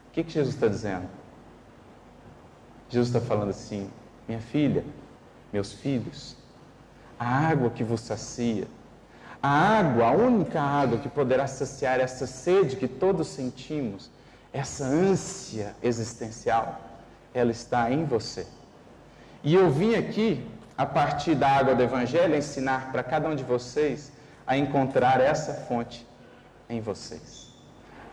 [0.09, 1.07] O que, que Jesus está dizendo?
[2.89, 3.89] Jesus está falando assim:
[4.27, 4.83] minha filha,
[5.53, 6.35] meus filhos,
[7.17, 8.67] a água que vos sacia,
[9.41, 14.11] a água, a única água que poderá saciar essa sede que todos sentimos,
[14.51, 16.81] essa ânsia existencial,
[17.33, 18.45] ela está em você.
[19.41, 20.45] E eu vim aqui,
[20.77, 24.11] a partir da água do Evangelho, ensinar para cada um de vocês
[24.45, 26.07] a encontrar essa fonte
[26.69, 27.47] em vocês.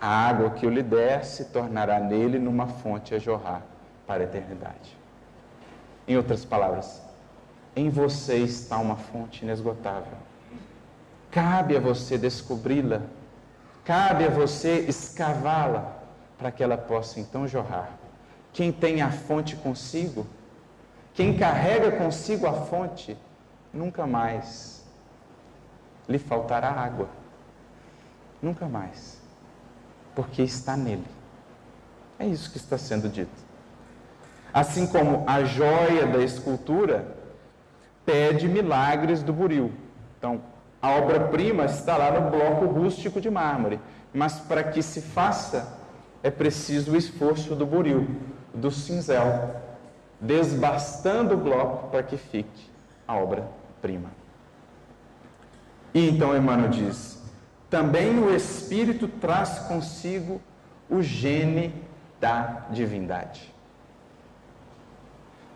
[0.00, 3.62] A água que eu lhe der se tornará nele numa fonte a jorrar
[4.06, 4.96] para a eternidade.
[6.08, 7.02] Em outras palavras,
[7.76, 10.16] em você está uma fonte inesgotável.
[11.30, 13.02] Cabe a você descobri-la,
[13.84, 15.92] cabe a você escavá-la,
[16.38, 17.90] para que ela possa então jorrar.
[18.52, 20.26] Quem tem a fonte consigo,
[21.14, 23.16] quem carrega consigo a fonte,
[23.72, 24.84] nunca mais
[26.08, 27.08] lhe faltará água.
[28.42, 29.22] Nunca mais.
[30.14, 31.06] Porque está nele.
[32.18, 33.44] É isso que está sendo dito.
[34.52, 37.16] Assim como a joia da escultura
[38.04, 39.72] pede milagres do buril.
[40.18, 40.40] Então,
[40.80, 43.80] a obra-prima está lá no bloco rústico de mármore,
[44.12, 45.78] mas para que se faça
[46.22, 48.06] é preciso o esforço do buril,
[48.52, 49.62] do cinzel,
[50.24, 52.70] desbastando o bloco para que fique
[53.06, 54.10] a obra-prima.
[55.92, 57.22] E então Emmanuel diz:
[57.70, 60.40] também o Espírito traz consigo
[60.88, 61.74] o gene
[62.20, 63.52] da divindade.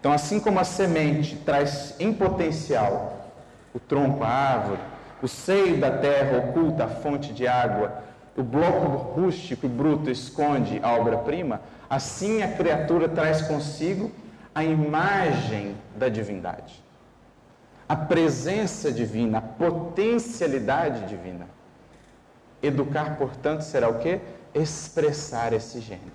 [0.01, 3.31] Então, assim como a semente traz em potencial
[3.75, 4.81] o tronco, a árvore,
[5.21, 8.03] o seio da terra oculta a fonte de água,
[8.37, 14.13] o bloco rústico e bruto esconde a obra-prima, assim a criatura traz consigo
[14.59, 16.83] a imagem da divindade,
[17.89, 21.47] a presença divina, a potencialidade divina.
[22.61, 24.21] Educar, portanto, será o que?
[24.53, 26.11] Expressar esse gênero.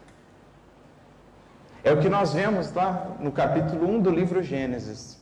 [1.86, 5.17] É o que nós vemos lá no capítulo 1 do livro Gênesis,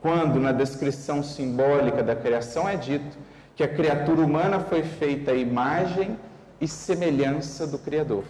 [0.00, 3.18] quando na descrição simbólica da criação é dito
[3.54, 6.18] que a criatura humana foi feita à imagem
[6.58, 8.24] e semelhança do Criador.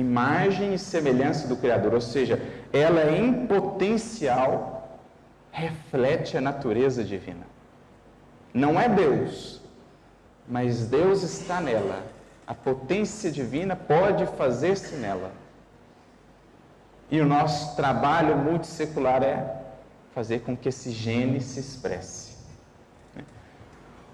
[0.00, 2.40] Imagem e semelhança do Criador, ou seja,
[2.72, 4.98] ela em potencial
[5.52, 7.46] reflete a natureza divina.
[8.54, 9.60] Não é Deus,
[10.48, 12.02] mas Deus está nela.
[12.46, 15.32] A potência divina pode fazer-se nela.
[17.10, 19.62] E o nosso trabalho multissecular é
[20.14, 22.36] fazer com que esse gene se expresse.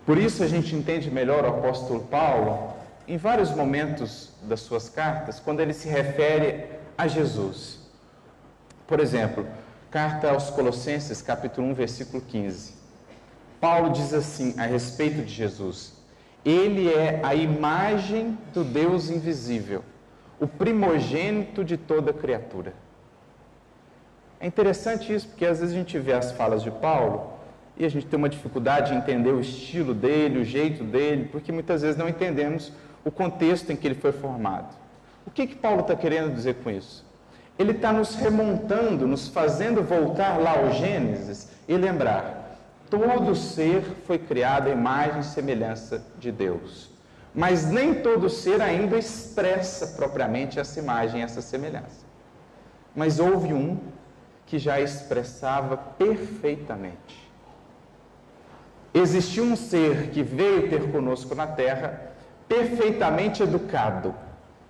[0.05, 2.75] Por isso a gente entende melhor o apóstolo Paulo
[3.09, 6.67] em vários momentos das suas cartas, quando ele se refere
[6.99, 7.79] a Jesus.
[8.87, 9.47] Por exemplo,
[9.91, 12.75] carta aos Colossenses, capítulo 1, versículo 15.
[13.61, 15.95] Paulo diz assim a respeito de Jesus:
[16.45, 19.83] Ele é a imagem do Deus invisível,
[20.41, 22.75] o primogênito de toda criatura.
[24.39, 27.33] É interessante isso, porque às vezes a gente vê as falas de Paulo
[27.77, 31.53] e a gente tem uma dificuldade de entender o estilo dele, o jeito dele, porque
[31.53, 32.73] muitas vezes não entendemos
[33.07, 34.75] o contexto em que ele foi formado.
[35.25, 37.07] O que, que Paulo está querendo dizer com isso?
[37.57, 42.59] Ele está nos remontando, nos fazendo voltar lá ao Gênesis e lembrar:
[42.91, 46.91] todo ser foi criado à imagem e semelhança de Deus.
[47.33, 52.05] Mas nem todo ser ainda expressa propriamente essa imagem, essa semelhança.
[52.95, 53.79] Mas houve um
[54.47, 57.31] que já expressava perfeitamente.
[58.93, 62.16] Existiu um ser que veio ter conosco na Terra,
[62.49, 64.15] perfeitamente educado,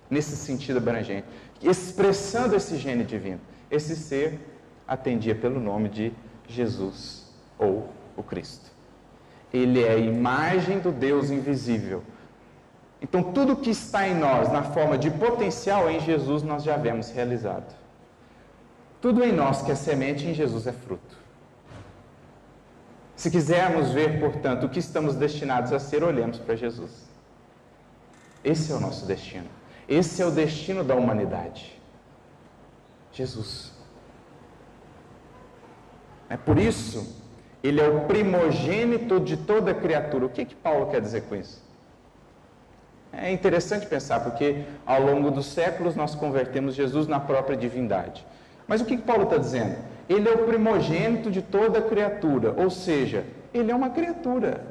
[0.09, 1.27] nesse sentido abrangente,
[1.61, 3.41] expressando esse gene divino.
[3.69, 4.39] Esse ser
[4.87, 6.13] atendia pelo nome de
[6.47, 8.71] Jesus ou o Cristo.
[9.53, 12.03] Ele é a imagem do Deus invisível.
[13.01, 17.11] Então, tudo que está em nós, na forma de potencial, em Jesus nós já vemos
[17.11, 17.75] realizado.
[18.99, 21.17] Tudo em nós que é semente, em Jesus é fruto.
[23.15, 27.06] Se quisermos ver, portanto, o que estamos destinados a ser, olhemos para Jesus.
[28.47, 29.49] Esse é o nosso destino.
[29.89, 31.77] Esse é o destino da humanidade.
[33.11, 33.73] Jesus.
[36.29, 37.21] É por isso,
[37.61, 40.25] ele é o primogênito de toda criatura.
[40.25, 41.61] O que, que Paulo quer dizer com isso?
[43.11, 48.25] É interessante pensar, porque ao longo dos séculos nós convertemos Jesus na própria divindade.
[48.65, 49.77] Mas o que, que Paulo está dizendo?
[50.07, 54.63] Ele é o primogênito de toda criatura, ou seja, ele é uma criatura.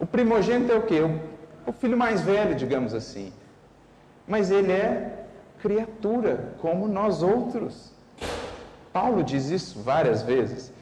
[0.00, 1.00] O primogênito é o quê?
[1.66, 3.32] O filho mais velho, digamos assim.
[4.26, 5.26] mas ele é
[5.60, 7.92] criatura como nós outros.
[8.92, 10.72] Paulo diz isso várias vezes.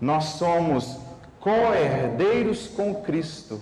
[0.00, 0.98] Nós somos
[1.40, 3.60] co-herdeiros com Cristo.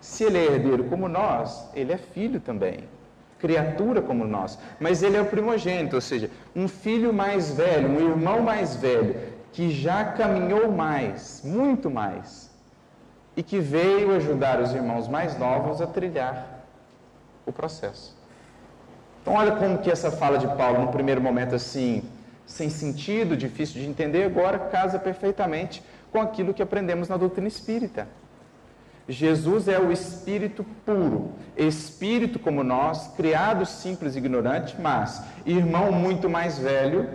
[0.00, 2.84] Se ele é herdeiro como nós, ele é filho também,
[3.38, 4.58] criatura como nós.
[4.80, 9.16] Mas ele é o primogênito, ou seja, um filho mais velho, um irmão mais velho,
[9.52, 12.50] que já caminhou mais, muito mais,
[13.36, 16.64] e que veio ajudar os irmãos mais novos a trilhar
[17.46, 18.16] o processo.
[19.20, 22.02] Então, olha como que essa fala de Paulo, no primeiro momento assim,
[22.44, 28.06] sem sentido, difícil de entender, agora casa perfeitamente com aquilo que aprendemos na doutrina espírita.
[29.08, 36.30] Jesus é o Espírito puro, Espírito como nós, criado simples e ignorante, mas irmão muito
[36.30, 37.08] mais velho,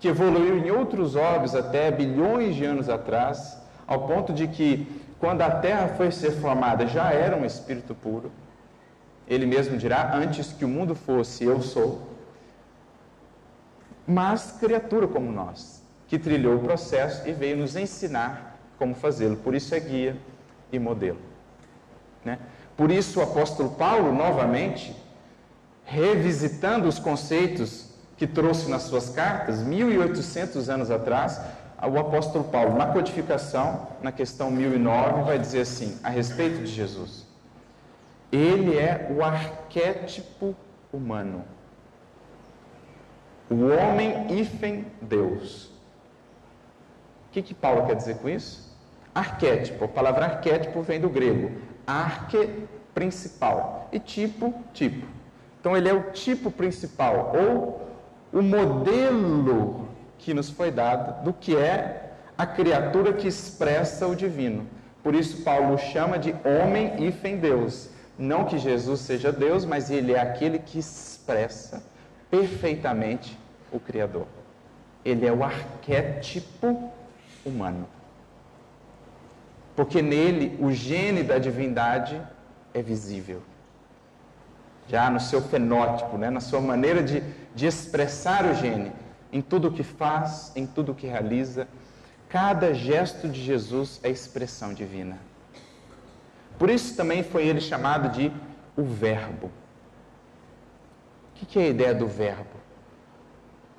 [0.00, 5.42] que evoluiu em outros órbes até bilhões de anos atrás, ao ponto de que, quando
[5.42, 8.30] a Terra foi ser formada, já era um Espírito puro.
[9.26, 12.10] Ele mesmo dirá: Antes que o mundo fosse, eu sou.
[14.06, 19.36] Mas criatura como nós, que trilhou o processo e veio nos ensinar como fazê-lo.
[19.36, 20.16] Por isso é guia
[20.70, 21.18] e modelo.
[22.24, 22.38] Né?
[22.76, 24.94] Por isso o apóstolo Paulo, novamente,
[25.84, 31.40] revisitando os conceitos que trouxe nas suas cartas, 1800 anos atrás,
[31.82, 37.26] o apóstolo Paulo, na codificação, na questão 1009, vai dizer assim, a respeito de Jesus:
[38.30, 40.54] Ele é o arquétipo
[40.92, 41.44] humano,
[43.50, 45.66] o homem hífen Deus.
[47.28, 48.72] O que, que Paulo quer dizer com isso?
[49.14, 51.50] Arquétipo, a palavra arquétipo vem do grego,
[51.86, 52.48] arque,
[52.94, 55.06] principal, e tipo, tipo.
[55.60, 57.88] Então ele é o tipo principal, ou
[58.32, 59.88] o modelo
[60.24, 64.66] que nos foi dado do que é a criatura que expressa o divino.
[65.02, 67.90] Por isso Paulo chama de homem e Deus.
[68.18, 71.82] Não que Jesus seja Deus, mas ele é aquele que expressa
[72.30, 73.38] perfeitamente
[73.70, 74.26] o Criador.
[75.04, 76.90] Ele é o arquétipo
[77.44, 77.86] humano.
[79.76, 82.18] Porque nele o gene da divindade
[82.72, 83.42] é visível.
[84.88, 86.30] Já no seu fenótipo, né?
[86.30, 87.22] na sua maneira de,
[87.54, 88.90] de expressar o gene,
[89.34, 91.66] em tudo o que faz, em tudo o que realiza,
[92.28, 95.18] cada gesto de Jesus é expressão divina.
[96.56, 98.30] Por isso também foi ele chamado de
[98.76, 99.50] o Verbo.
[101.32, 102.54] O que é a ideia do Verbo?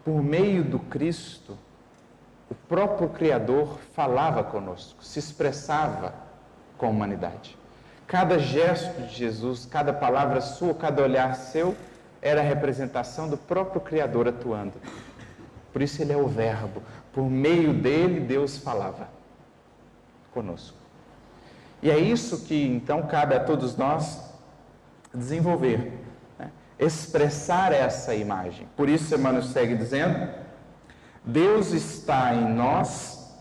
[0.03, 1.58] Por meio do Cristo,
[2.49, 6.14] o próprio Criador falava conosco, se expressava
[6.78, 7.58] com a humanidade.
[8.06, 11.74] Cada gesto de Jesus, cada palavra sua, cada olhar seu,
[12.22, 14.74] era a representação do próprio Criador atuando.
[15.76, 16.82] Por isso ele é o Verbo.
[17.11, 19.09] Por meio dele, Deus falava
[20.34, 20.78] conosco.
[21.84, 24.21] E é isso que então cabe a todos nós
[25.13, 25.91] desenvolver,
[26.39, 26.49] né?
[26.80, 28.69] expressar essa imagem.
[28.78, 30.30] Por isso, Emmanuel segue dizendo
[31.26, 33.36] Deus está em nós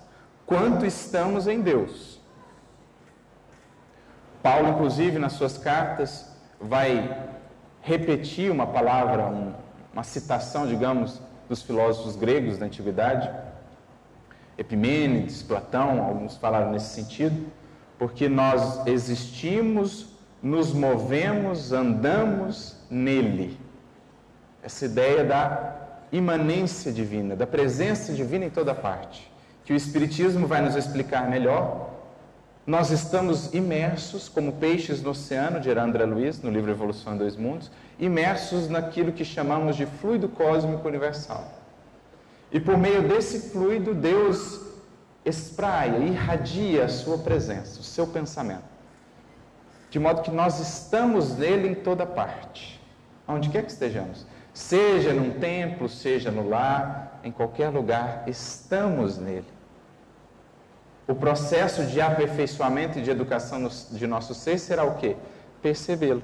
[0.44, 2.20] quanto estamos em Deus.
[4.42, 7.16] Paulo, inclusive, nas suas cartas, vai
[7.80, 9.54] repetir uma palavra, um,
[9.92, 13.30] uma citação, digamos, dos filósofos gregos da antiguidade,
[14.56, 17.46] Epimênides, Platão, alguns falaram nesse sentido,
[17.98, 20.06] porque nós existimos,
[20.42, 23.58] nos movemos, andamos nele.
[24.62, 25.76] Essa ideia da
[26.12, 29.30] imanência divina, da presença divina em toda parte,
[29.64, 31.90] que o Espiritismo vai nos explicar melhor.
[32.66, 37.36] Nós estamos imersos, como peixes no oceano, dirá André Luiz, no livro Evolução em Dois
[37.36, 41.44] Mundos, imersos naquilo que chamamos de fluido cósmico universal.
[42.50, 44.60] E por meio desse fluido, Deus
[45.24, 48.74] espraia, irradia a sua presença, o seu pensamento.
[49.90, 52.80] De modo que nós estamos nele em toda parte,
[53.26, 54.26] onde quer que estejamos.
[54.52, 59.46] Seja num templo, seja no lar, em qualquer lugar, estamos nele.
[61.06, 65.16] O processo de aperfeiçoamento e de educação de nosso ser será o quê?
[65.60, 66.22] Percebê-lo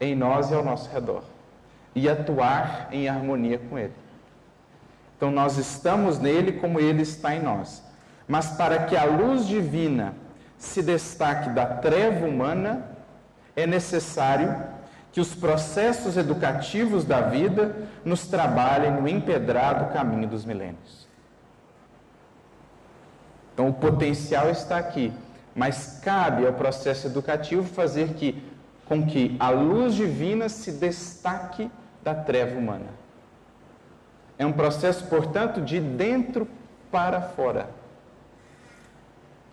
[0.00, 1.22] em nós e ao nosso redor
[1.94, 3.94] e atuar em harmonia com ele.
[5.16, 7.82] Então nós estamos nele como ele está em nós.
[8.26, 10.14] Mas para que a luz divina
[10.56, 12.86] se destaque da treva humana,
[13.56, 14.54] é necessário
[15.10, 17.74] que os processos educativos da vida
[18.04, 21.08] nos trabalhem no empedrado caminho dos milênios.
[23.54, 25.12] Então, o potencial está aqui,
[25.54, 28.40] mas cabe ao processo educativo fazer que,
[28.88, 31.70] com que a luz divina se destaque
[32.02, 32.86] da treva humana.
[34.38, 36.48] É um processo, portanto, de dentro
[36.90, 37.68] para fora.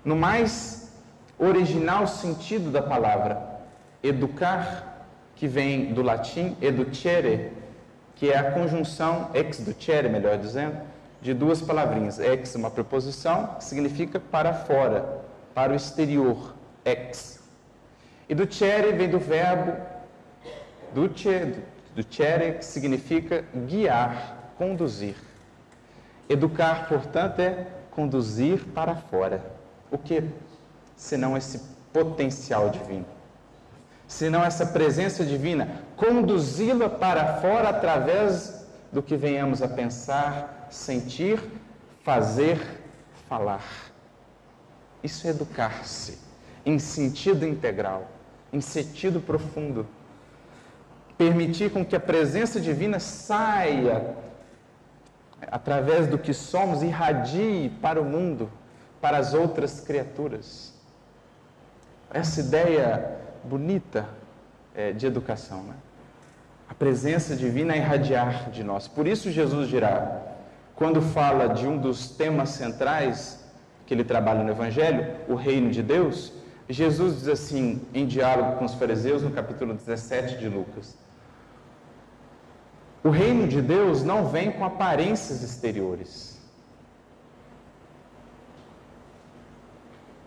[0.04, 0.94] No mais
[1.38, 3.60] original sentido da palavra,
[4.02, 7.52] educar que vem do latim educere,
[8.16, 10.78] que é a conjunção ex ducere, melhor dizendo,
[11.22, 12.20] de duas palavrinhas.
[12.20, 15.24] Ex, uma preposição, que significa para fora,
[15.54, 16.54] para o exterior,
[16.86, 17.44] ex.
[18.28, 19.74] E ducere vem do verbo
[20.94, 21.56] duce,
[21.96, 25.16] ducere, que significa guiar, conduzir.
[26.28, 29.44] Educar, portanto, é conduzir para fora.
[29.92, 30.24] O que?
[30.96, 31.60] Senão esse
[31.94, 33.06] potencial divino
[34.08, 41.40] senão essa presença divina, conduzi-la para fora através do que venhamos a pensar, sentir,
[42.04, 42.60] fazer,
[43.28, 43.64] falar.
[45.04, 46.20] Isso é educar-se
[46.66, 48.08] em sentido integral,
[48.56, 49.86] em sentido profundo.
[51.18, 54.16] Permitir com que a presença divina saia
[55.52, 58.50] através do que somos, irradie para o mundo,
[59.02, 60.74] para as outras criaturas.
[62.12, 64.08] Essa ideia bonita
[64.74, 65.64] é, de educação.
[65.64, 65.76] Né?
[66.70, 68.88] A presença divina irradiar de nós.
[68.88, 70.22] Por isso, Jesus dirá,
[70.76, 73.44] quando fala de um dos temas centrais
[73.86, 76.34] que ele trabalha no Evangelho, o reino de Deus,
[76.68, 80.98] Jesus diz assim, em diálogo com os fariseus, no capítulo 17 de Lucas:
[83.04, 86.36] O reino de Deus não vem com aparências exteriores.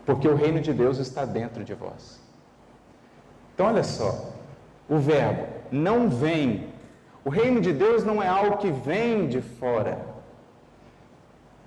[0.06, 2.20] Porque o reino de Deus está dentro de vós.
[3.52, 4.32] Então, olha só,
[4.88, 6.72] o verbo não vem.
[7.24, 10.00] O reino de Deus não é algo que vem de fora.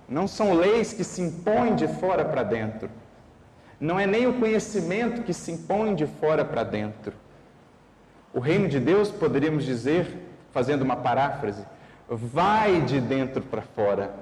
[0.08, 2.90] Não são leis que se impõem de fora para dentro.
[3.82, 7.12] Não é nem o conhecimento que se impõe de fora para dentro.
[8.32, 10.06] O reino de Deus, poderíamos dizer,
[10.52, 11.64] fazendo uma paráfrase,
[12.08, 14.14] vai de dentro para fora.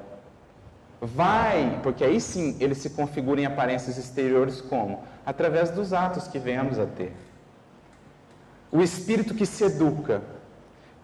[1.01, 5.05] Vai, porque aí sim ele se configura em aparências exteriores como?
[5.27, 7.13] Através dos atos que venhamos a ter
[8.73, 10.23] o espírito que se educa,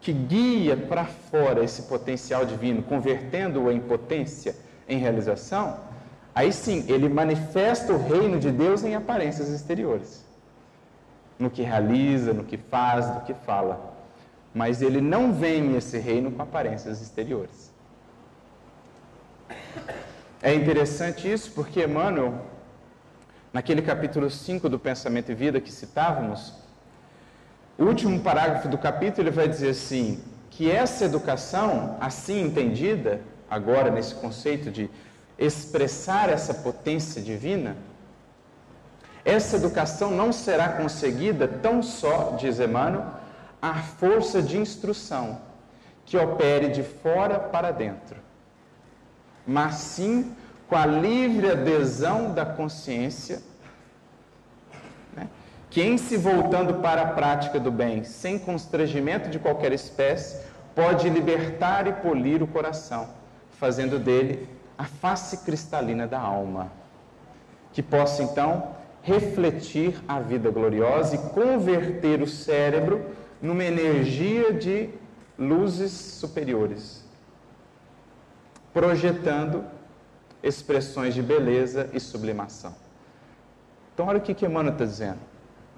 [0.00, 4.54] que guia para fora esse potencial divino, convertendo-o em potência,
[4.88, 5.80] em realização,
[6.36, 10.22] aí sim, ele manifesta o reino de Deus em aparências exteriores.
[11.38, 13.94] No que realiza, no que faz, no que fala.
[14.54, 17.72] Mas ele não vem esse reino com aparências exteriores.
[20.42, 22.34] É interessante isso porque Emmanuel,
[23.52, 26.52] naquele capítulo 5 do Pensamento e Vida que citávamos,
[27.78, 33.90] o último parágrafo do capítulo ele vai dizer assim: que essa educação, assim entendida, agora
[33.90, 34.90] nesse conceito de
[35.38, 37.76] expressar essa potência divina,
[39.24, 43.06] essa educação não será conseguida tão só, diz Emmanuel,
[43.60, 45.40] à força de instrução
[46.04, 48.16] que opere de fora para dentro,
[49.46, 50.34] mas sim
[50.68, 53.42] com a livre adesão da consciência
[55.68, 60.40] que, em se voltando para a prática do bem, sem constrangimento de qualquer espécie,
[60.74, 63.10] pode libertar e polir o coração,
[63.58, 66.70] fazendo dele a face cristalina da alma,
[67.72, 73.04] que possa então refletir a vida gloriosa e converter o cérebro
[73.40, 74.90] numa energia de
[75.38, 77.04] luzes superiores,
[78.72, 79.64] projetando
[80.42, 82.74] expressões de beleza e sublimação.
[83.94, 85.18] Então, olha o que, que Emmanuel está dizendo.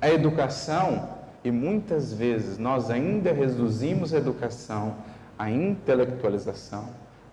[0.01, 1.09] A educação,
[1.44, 4.96] e muitas vezes nós ainda reduzimos a educação
[5.38, 6.88] à intelectualização,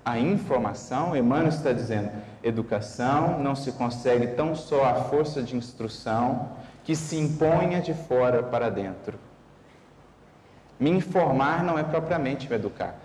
[0.06, 1.18] à informação.
[1.18, 2.12] Emmanuel está dizendo:
[2.43, 6.51] educação não se consegue tão só à força de instrução
[6.84, 9.18] que se imponha de fora para dentro.
[10.80, 12.95] Me informar não é propriamente me educar.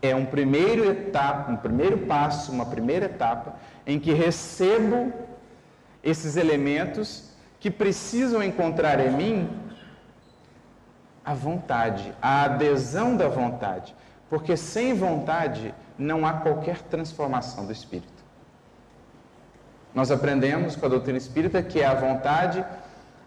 [0.00, 5.12] É um primeiro etapa, um primeiro passo, uma primeira etapa em que recebo
[6.04, 9.50] esses elementos que precisam encontrar em mim
[11.24, 13.96] a vontade, a adesão da vontade,
[14.30, 18.24] porque sem vontade não há qualquer transformação do espírito.
[19.94, 22.64] Nós aprendemos com a doutrina espírita que é a vontade,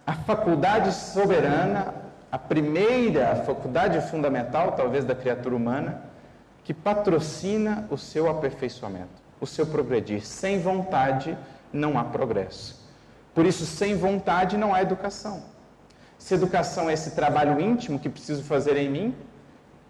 [0.06, 1.94] a faculdade soberana,
[2.32, 6.04] a primeira, a faculdade fundamental, talvez, da criatura humana,
[6.64, 9.10] que patrocina o seu aperfeiçoamento,
[9.42, 10.24] o seu progredir.
[10.26, 11.36] Sem vontade
[11.74, 12.88] não há progresso.
[13.34, 15.42] Por isso, sem vontade não há educação.
[16.20, 19.16] Se educação é esse trabalho íntimo que preciso fazer em mim,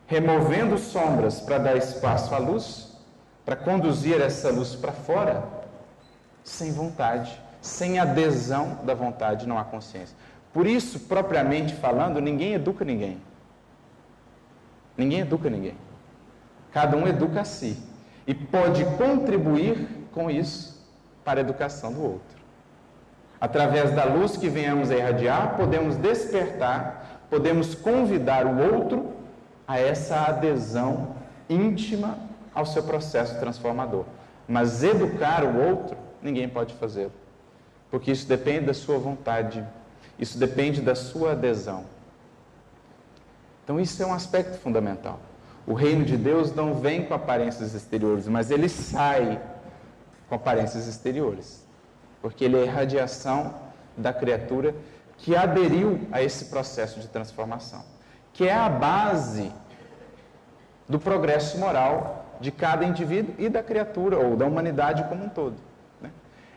[0.09, 2.97] removendo sombras para dar espaço à luz,
[3.45, 5.43] para conduzir essa luz para fora,
[6.43, 10.17] sem vontade, sem adesão da vontade, não há consciência.
[10.51, 13.21] Por isso, propriamente falando, ninguém educa ninguém.
[14.97, 15.75] Ninguém educa ninguém.
[16.71, 17.77] Cada um educa a si
[18.25, 20.83] e pode contribuir com isso
[21.23, 22.39] para a educação do outro.
[23.39, 29.13] Através da luz que venhamos a irradiar, podemos despertar podemos convidar o outro
[29.69, 31.15] a essa adesão
[31.47, 32.17] íntima
[32.55, 34.03] ao seu processo transformador.
[34.47, 37.11] Mas educar o outro, ninguém pode fazer,
[37.91, 39.63] porque isso depende da sua vontade,
[40.17, 41.85] isso depende da sua adesão.
[43.63, 45.19] Então, isso é um aspecto fundamental.
[45.67, 49.39] O reino de Deus não vem com aparências exteriores, mas ele sai
[50.27, 51.63] com aparências exteriores,
[52.23, 53.53] porque ele é a irradiação
[53.95, 54.73] da criatura
[55.15, 57.83] que aderiu a esse processo de transformação,
[58.39, 59.51] que é a base
[60.87, 65.57] do progresso moral de cada indivíduo e da criatura ou da humanidade como um todo.
[66.01, 66.09] Né?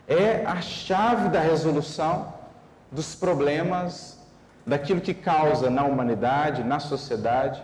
[0.07, 2.33] É a chave da resolução
[2.89, 4.17] dos problemas,
[4.65, 7.61] daquilo que causa na humanidade, na sociedade,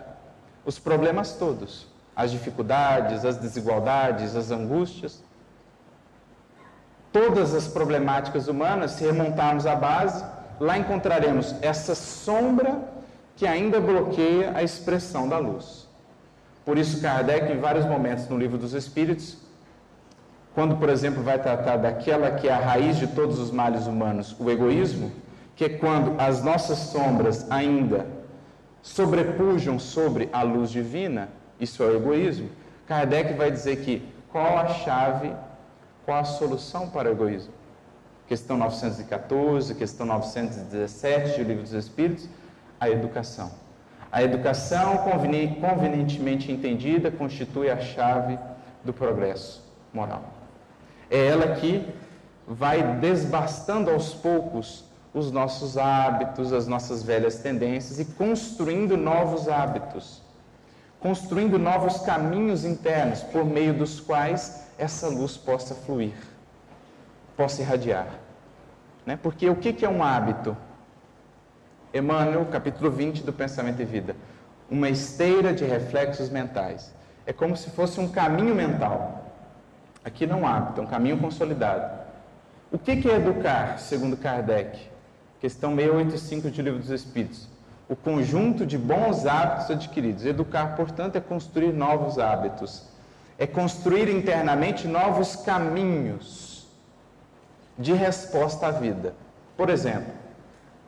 [0.66, 5.24] os problemas todos, as dificuldades, as desigualdades, as angústias.
[7.10, 10.22] Todas as problemáticas humanas, se remontarmos à base,
[10.60, 12.99] lá encontraremos essa sombra
[13.40, 15.88] que ainda bloqueia a expressão da luz.
[16.62, 19.38] Por isso, Kardec, em vários momentos no Livro dos Espíritos,
[20.54, 24.36] quando, por exemplo, vai tratar daquela que é a raiz de todos os males humanos,
[24.38, 25.10] o egoísmo,
[25.56, 28.06] que é quando as nossas sombras ainda
[28.82, 32.50] sobrepujam sobre a luz divina, isso é o egoísmo.
[32.86, 35.32] Kardec vai dizer que qual a chave,
[36.04, 37.54] qual a solução para o egoísmo?
[38.30, 42.28] questão 914, questão 917 do Livro dos Espíritos,
[42.80, 43.52] a educação.
[44.10, 44.98] A educação,
[45.60, 48.38] convenientemente entendida, constitui a chave
[48.84, 49.62] do progresso
[49.92, 50.24] moral.
[51.10, 51.86] É ela que
[52.48, 60.22] vai desbastando aos poucos os nossos hábitos, as nossas velhas tendências e construindo novos hábitos,
[60.98, 66.14] construindo novos caminhos internos por meio dos quais essa luz possa fluir
[67.40, 68.06] possa irradiar.
[69.06, 69.18] Né?
[69.22, 70.54] Porque o que é um hábito?
[71.92, 74.14] Emmanuel, capítulo 20 do Pensamento e Vida.
[74.70, 76.94] Uma esteira de reflexos mentais.
[77.26, 79.24] É como se fosse um caminho mental.
[80.04, 81.98] Aqui não hábito, é um caminho consolidado.
[82.70, 84.78] O que é educar, segundo Kardec?
[85.40, 87.48] Questão 685 de Livro dos Espíritos.
[87.88, 90.24] O conjunto de bons hábitos adquiridos.
[90.24, 92.84] Educar, portanto, é construir novos hábitos.
[93.36, 96.68] É construir internamente novos caminhos
[97.76, 99.14] de resposta à vida.
[99.56, 100.19] Por exemplo,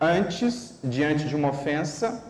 [0.03, 2.25] antes, diante de uma ofensa,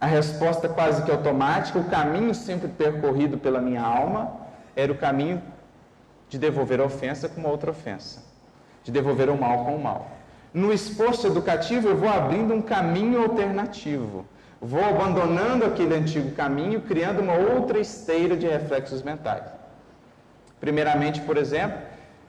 [0.00, 4.32] a resposta quase que automática, o caminho sempre percorrido pela minha alma,
[4.74, 5.40] era o caminho
[6.28, 8.20] de devolver a ofensa com uma outra ofensa,
[8.82, 10.10] de devolver o mal com o mal.
[10.52, 14.26] No esforço educativo, eu vou abrindo um caminho alternativo,
[14.60, 19.44] vou abandonando aquele antigo caminho, criando uma outra esteira de reflexos mentais.
[20.60, 21.78] Primeiramente, por exemplo,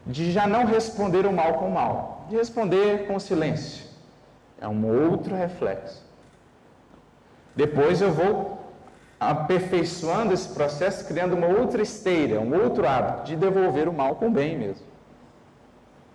[0.06, 3.85] de já não responder o mal com o mal, de responder com silêncio.
[4.66, 6.04] É um outro reflexo.
[7.56, 8.66] Depois eu vou
[9.20, 14.28] aperfeiçoando esse processo, criando uma outra esteira, um outro hábito de devolver o mal com
[14.28, 14.88] o bem mesmo.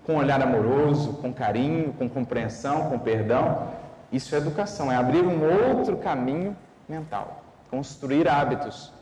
[0.05, 3.68] Com olhar amoroso, com carinho, com compreensão, com perdão.
[4.11, 6.57] Isso é educação, é abrir um outro caminho
[6.88, 8.92] mental, construir hábitos.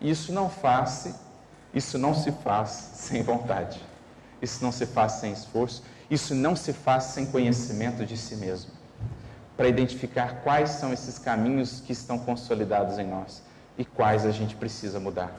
[0.00, 1.16] Isso não faz
[1.72, 3.80] isso não se faz sem vontade.
[4.42, 5.84] Isso não se faz sem esforço.
[6.10, 8.70] Isso não se faz sem conhecimento de si mesmo.
[9.56, 13.42] Para identificar quais são esses caminhos que estão consolidados em nós
[13.78, 15.32] e quais a gente precisa mudar.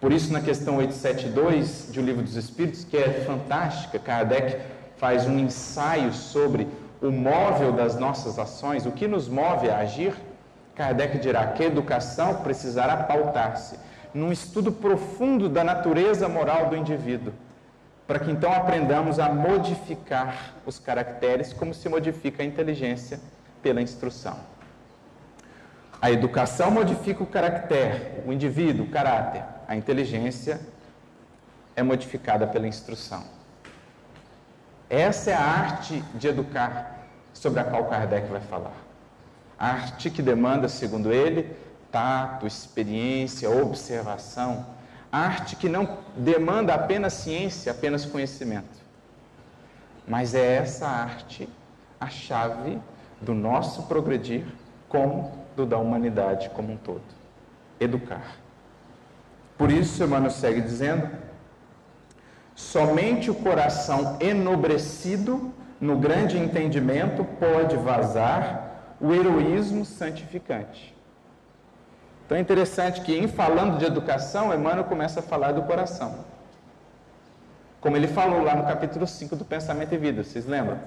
[0.00, 4.60] Por isso, na questão 872 de O Livro dos Espíritos, que é fantástica, Kardec
[4.96, 6.68] faz um ensaio sobre
[7.00, 10.14] o móvel das nossas ações, o que nos move a agir.
[10.74, 13.76] Kardec dirá que a educação precisará pautar-se
[14.14, 17.32] num estudo profundo da natureza moral do indivíduo,
[18.08, 23.20] para que então aprendamos a modificar os caracteres como se modifica a inteligência
[23.62, 24.38] pela instrução.
[26.00, 29.44] A educação modifica o caráter, o indivíduo, o caráter.
[29.68, 30.58] A inteligência
[31.76, 33.24] é modificada pela instrução.
[34.88, 38.72] Essa é a arte de educar sobre a qual Kardec vai falar.
[39.58, 41.54] A arte que demanda, segundo ele,
[41.92, 44.77] tato, experiência, observação,
[45.10, 48.78] arte que não demanda apenas ciência, apenas conhecimento.
[50.06, 51.48] Mas é essa arte
[52.00, 52.78] a chave
[53.20, 54.44] do nosso progredir
[54.88, 57.02] como do da humanidade como um todo.
[57.80, 58.36] Educar.
[59.56, 61.08] Por isso, Emmanuel segue dizendo:
[62.54, 70.97] somente o coração enobrecido no grande entendimento pode vazar o heroísmo santificante.
[72.28, 76.26] Então é interessante que, em falando de educação, Emmanuel começa a falar do coração.
[77.80, 80.78] Como ele falou lá no capítulo 5 do Pensamento e Vida, vocês lembram?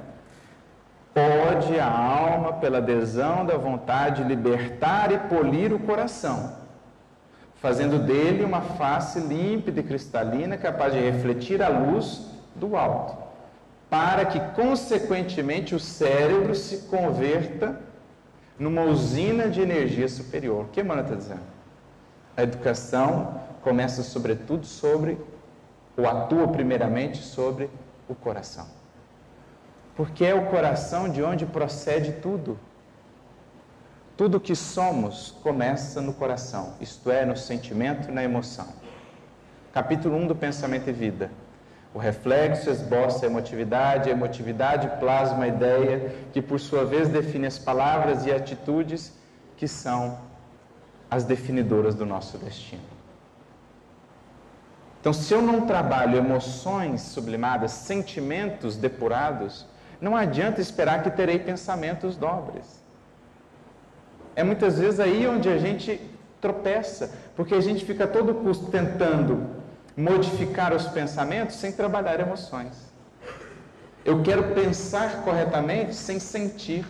[1.13, 6.53] pode a alma, pela adesão da vontade, libertar e polir o coração,
[7.55, 13.17] fazendo dele uma face límpida e cristalina, capaz de refletir a luz do alto,
[13.89, 17.77] para que, consequentemente, o cérebro se converta
[18.61, 20.65] numa usina de energia superior.
[20.65, 21.41] O que Emmanuel está dizendo?
[22.37, 25.17] A educação começa, sobretudo, sobre,
[25.97, 27.71] ou atua primeiramente sobre
[28.07, 28.67] o coração.
[29.95, 32.57] Porque é o coração de onde procede tudo.
[34.15, 38.67] Tudo que somos começa no coração, isto é, no sentimento e na emoção.
[39.73, 41.31] Capítulo 1 do Pensamento e Vida.
[41.93, 47.47] O reflexo esboça a emotividade, a emotividade plasma a ideia, que por sua vez define
[47.47, 49.13] as palavras e atitudes
[49.57, 50.17] que são
[51.09, 52.81] as definidoras do nosso destino.
[55.01, 59.65] Então, se eu não trabalho emoções sublimadas, sentimentos depurados,
[59.99, 62.79] não adianta esperar que terei pensamentos nobres.
[64.35, 65.99] É muitas vezes aí onde a gente
[66.39, 69.60] tropeça, porque a gente fica a todo custo tentando
[69.95, 72.91] modificar os pensamentos sem trabalhar emoções.
[74.03, 76.85] Eu quero pensar corretamente sem sentir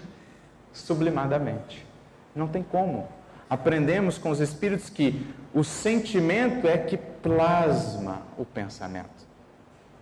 [0.71, 1.85] sublimadamente.
[2.33, 3.07] Não tem como.
[3.49, 9.09] Aprendemos com os espíritos que o sentimento é que plasma o pensamento.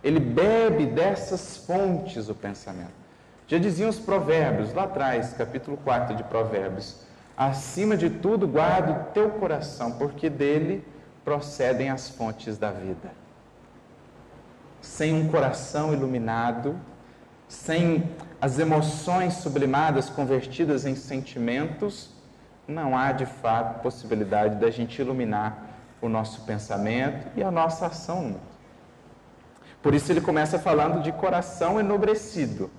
[0.04, 3.00] Ele bebe dessas fontes o pensamento.
[3.48, 7.00] Já diziam os provérbios, lá atrás, capítulo 4 de Provérbios:
[7.36, 10.86] acima de tudo, guarde o teu coração, porque dele
[11.24, 13.10] procedem as fontes da vida.
[14.80, 16.78] Sem um coração iluminado,
[17.48, 18.08] sem
[18.40, 22.10] as emoções sublimadas convertidas em sentimentos,
[22.66, 25.66] não há de fato possibilidade da gente iluminar
[26.00, 28.50] o nosso pensamento e a nossa ação no mundo.
[29.82, 32.70] Por isso ele começa falando de coração enobrecido,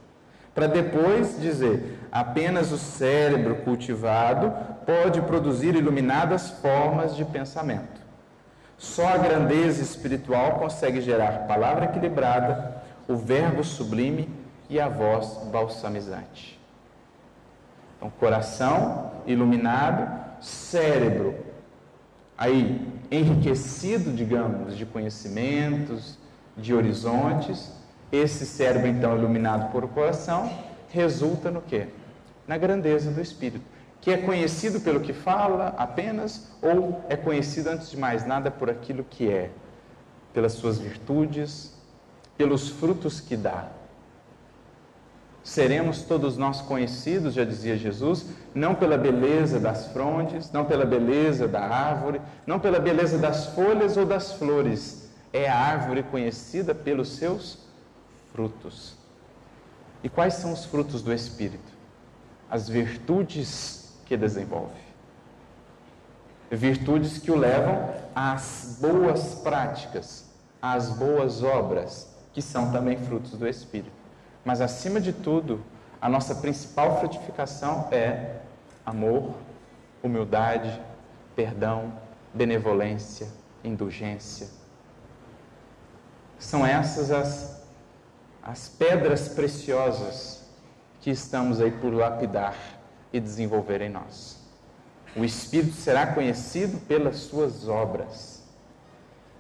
[0.53, 4.53] para depois dizer: apenas o cérebro cultivado
[4.85, 8.00] pode produzir iluminadas formas de pensamento.
[8.81, 14.27] Só a grandeza espiritual consegue gerar palavra equilibrada, o verbo sublime
[14.67, 16.59] e a voz balsamizante.
[17.95, 20.11] Então, coração iluminado,
[20.41, 21.35] cérebro
[22.35, 26.17] aí enriquecido, digamos, de conhecimentos,
[26.57, 27.71] de horizontes.
[28.11, 30.51] Esse cérebro então iluminado por coração
[30.89, 31.89] resulta no quê?
[32.47, 33.63] Na grandeza do espírito,
[34.01, 38.67] que é conhecido pelo que fala apenas ou é conhecido antes de mais nada por
[38.67, 39.51] aquilo que é,
[40.33, 41.79] pelas suas virtudes,
[42.35, 43.69] pelos frutos que dá.
[45.43, 51.47] Seremos todos nós conhecidos, já dizia Jesus, não pela beleza das frondes, não pela beleza
[51.47, 55.09] da árvore, não pela beleza das folhas ou das flores.
[55.31, 57.59] É a árvore conhecida pelos seus
[58.33, 58.95] frutos.
[60.03, 61.71] E quais são os frutos do Espírito?
[62.49, 63.80] As virtudes
[64.11, 64.75] que desenvolve.
[66.51, 70.25] Virtudes que o levam às boas práticas,
[70.61, 73.93] às boas obras, que são também frutos do Espírito.
[74.43, 75.63] Mas acima de tudo,
[76.01, 78.41] a nossa principal frutificação é
[78.85, 79.33] amor,
[80.03, 80.77] humildade,
[81.33, 81.93] perdão,
[82.33, 83.29] benevolência,
[83.63, 84.49] indulgência.
[86.37, 87.63] São essas as,
[88.43, 90.43] as pedras preciosas
[90.99, 92.80] que estamos aí por lapidar
[93.11, 94.39] e desenvolver em nós.
[95.15, 98.43] O Espírito será conhecido pelas suas obras.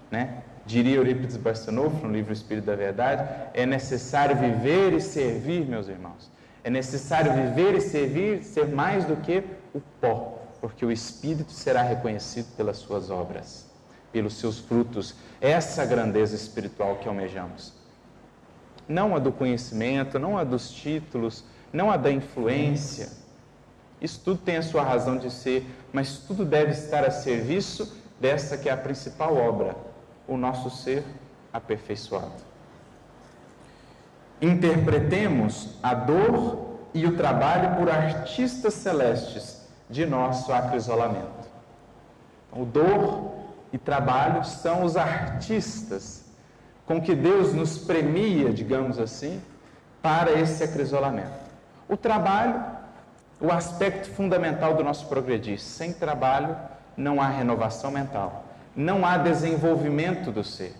[0.09, 0.43] Né?
[0.65, 6.29] Diria Eurípides Barçanufo, no livro Espírito da Verdade, é necessário viver e servir, meus irmãos.
[6.63, 9.43] É necessário viver e servir, ser mais do que
[9.73, 13.65] o pó, porque o Espírito será reconhecido pelas suas obras,
[14.11, 15.15] pelos seus frutos.
[15.39, 17.73] Essa grandeza espiritual que almejamos.
[18.87, 21.43] Não a do conhecimento, não a dos títulos,
[21.73, 23.20] não a da influência.
[24.01, 28.57] Isso tudo tem a sua razão de ser, mas tudo deve estar a serviço dessa
[28.57, 29.75] que é a principal obra,
[30.27, 31.03] o nosso ser
[31.53, 32.51] aperfeiçoado.
[34.41, 41.47] Interpretemos a dor e o trabalho por artistas celestes de nosso acrisolamento.
[42.51, 43.31] O dor
[43.71, 46.25] e trabalho são os artistas
[46.85, 49.41] com que Deus nos premia, digamos assim,
[50.01, 51.39] para esse acrisolamento.
[51.87, 52.61] O trabalho,
[53.41, 55.59] o aspecto fundamental do nosso progredir.
[55.59, 56.55] Sem trabalho
[56.95, 60.73] não há renovação mental não há desenvolvimento do ser.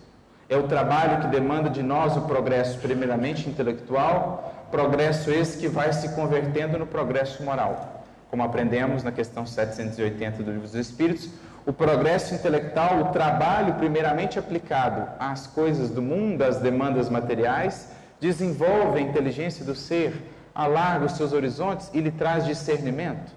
[0.48, 5.92] É o trabalho que demanda de nós o progresso, primeiramente intelectual, progresso esse que vai
[5.92, 8.04] se convertendo no progresso moral.
[8.30, 11.28] Como aprendemos na questão 780 do Livro dos Espíritos,
[11.66, 18.98] o progresso intelectual, o trabalho primeiramente aplicado às coisas do mundo, às demandas materiais, desenvolve
[18.98, 23.32] a inteligência do ser alarga os seus horizontes e lhe traz discernimento.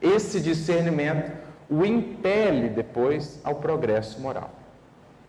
[0.00, 1.32] Esse discernimento
[1.70, 4.50] o impele depois ao progresso moral.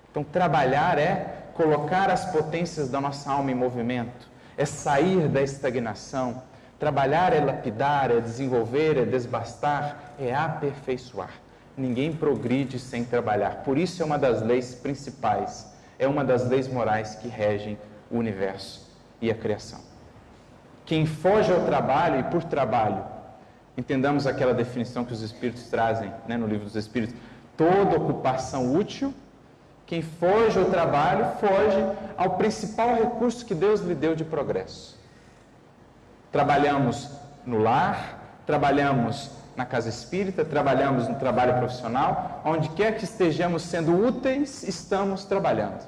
[0.09, 4.27] Então, trabalhar é colocar as potências da nossa alma em movimento,
[4.57, 6.41] é sair da estagnação.
[6.79, 11.29] Trabalhar é lapidar, é desenvolver, é desbastar, é aperfeiçoar.
[11.77, 13.57] Ninguém progride sem trabalhar.
[13.63, 17.77] Por isso é uma das leis principais, é uma das leis morais que regem
[18.09, 18.89] o universo
[19.21, 19.90] e a criação.
[20.85, 23.03] Quem foge ao trabalho e por trabalho,
[23.77, 27.15] entendamos aquela definição que os Espíritos trazem né, no livro dos Espíritos:
[27.55, 29.13] toda ocupação útil
[29.91, 34.97] quem foge ao trabalho, foge ao principal recurso que Deus lhe deu de progresso.
[36.31, 37.09] Trabalhamos
[37.45, 43.93] no lar, trabalhamos na casa espírita, trabalhamos no trabalho profissional, onde quer que estejamos sendo
[43.93, 45.85] úteis, estamos trabalhando.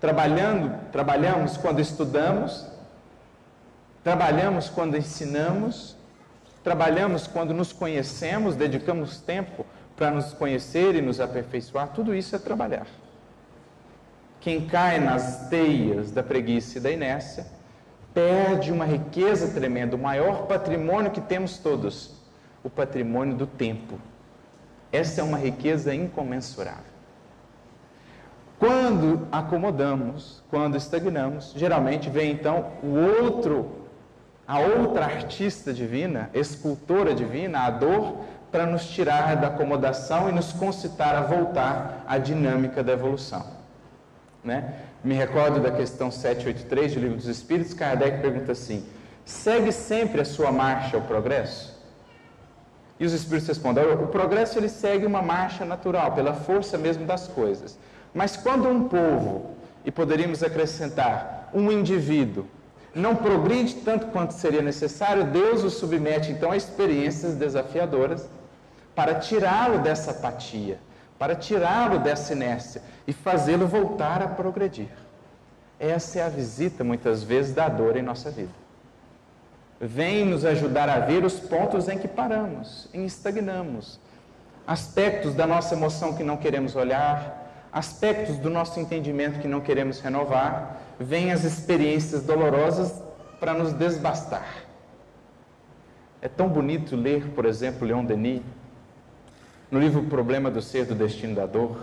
[0.00, 2.66] Trabalhando, trabalhamos quando estudamos,
[4.06, 5.96] trabalhamos quando ensinamos,
[6.62, 12.38] trabalhamos quando nos conhecemos, dedicamos tempo para nos conhecer e nos aperfeiçoar, tudo isso é
[12.38, 12.86] trabalhar.
[14.38, 17.48] Quem cai nas teias da preguiça e da inércia
[18.14, 22.14] perde uma riqueza tremenda, o maior patrimônio que temos todos,
[22.62, 23.98] o patrimônio do tempo.
[24.92, 26.94] Essa é uma riqueza incomensurável.
[28.56, 33.85] Quando acomodamos, quando estagnamos, geralmente vem então o outro,
[34.46, 40.52] a outra artista divina, escultora divina, a dor, para nos tirar da acomodação e nos
[40.52, 43.44] concitar a voltar à dinâmica da evolução.
[44.44, 44.74] Né?
[45.02, 48.86] Me recordo da questão 783 do Livro dos Espíritos, Kardec pergunta assim:
[49.24, 51.76] segue sempre a sua marcha ao progresso?
[52.98, 57.26] E os Espíritos respondem: o progresso ele segue uma marcha natural, pela força mesmo das
[57.26, 57.76] coisas.
[58.14, 62.46] Mas quando um povo, e poderíamos acrescentar, um indivíduo,
[62.96, 68.26] não progride tanto quanto seria necessário, Deus o submete então a experiências desafiadoras
[68.94, 70.78] para tirá-lo dessa apatia,
[71.18, 74.88] para tirá-lo dessa inércia e fazê-lo voltar a progredir.
[75.78, 78.52] Essa é a visita, muitas vezes, da dor em nossa vida.
[79.78, 84.00] Vem nos ajudar a ver os pontos em que paramos, em estagnamos,
[84.66, 90.00] aspectos da nossa emoção que não queremos olhar, aspectos do nosso entendimento que não queremos
[90.00, 90.80] renovar.
[90.98, 93.02] Vêm as experiências dolorosas
[93.38, 94.64] para nos desbastar.
[96.22, 98.42] É tão bonito ler, por exemplo, Leon Denis,
[99.70, 101.76] no livro Problema do Ser, do Destino da Dor,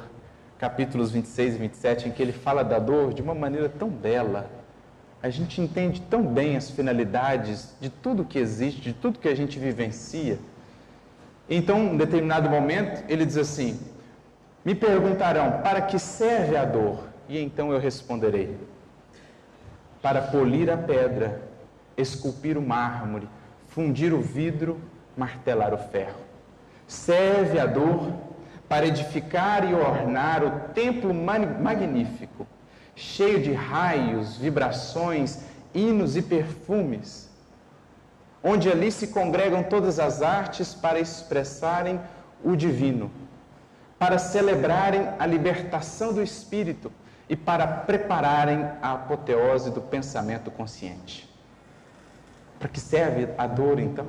[0.58, 4.50] capítulos 26 e 27, em que ele fala da dor de uma maneira tão bela.
[5.22, 9.36] A gente entende tão bem as finalidades de tudo que existe, de tudo que a
[9.36, 10.40] gente vivencia.
[11.50, 13.80] Então, em determinado momento, ele diz assim:
[14.64, 17.04] Me perguntarão, para que serve a dor?
[17.28, 18.58] E então eu responderei:
[20.04, 21.42] Para polir a pedra,
[21.96, 23.26] esculpir o mármore,
[23.70, 24.82] fundir o vidro,
[25.16, 26.20] martelar o ferro.
[26.86, 28.12] Serve a dor
[28.68, 32.46] para edificar e ornar o templo magnífico,
[32.98, 35.40] cheio de raios, vibrações,
[35.74, 37.30] hinos e perfumes,
[38.44, 41.98] onde ali se congregam todas as artes para expressarem
[42.44, 43.10] o divino,
[43.98, 46.92] para celebrarem a libertação do espírito
[47.30, 51.30] e para prepararem a apoteose do pensamento consciente.
[52.60, 54.08] Para que serve a dor então?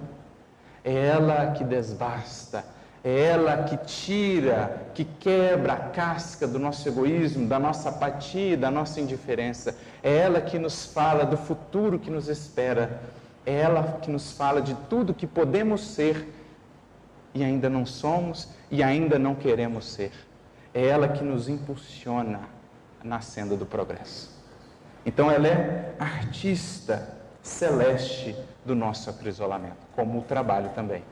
[0.85, 2.65] É ela que desbasta,
[3.03, 8.71] é ela que tira, que quebra a casca do nosso egoísmo, da nossa apatia, da
[8.71, 9.77] nossa indiferença.
[10.03, 13.01] É ela que nos fala do futuro que nos espera.
[13.47, 16.33] É ela que nos fala de tudo que podemos ser
[17.35, 20.13] e ainda não somos e ainda não queremos ser.
[20.73, 22.54] É ela que nos impulsiona
[23.05, 24.35] na senda do progresso.
[25.05, 28.35] Então ela é artista celeste
[28.65, 31.05] do nosso aprisionamento, como o trabalho também.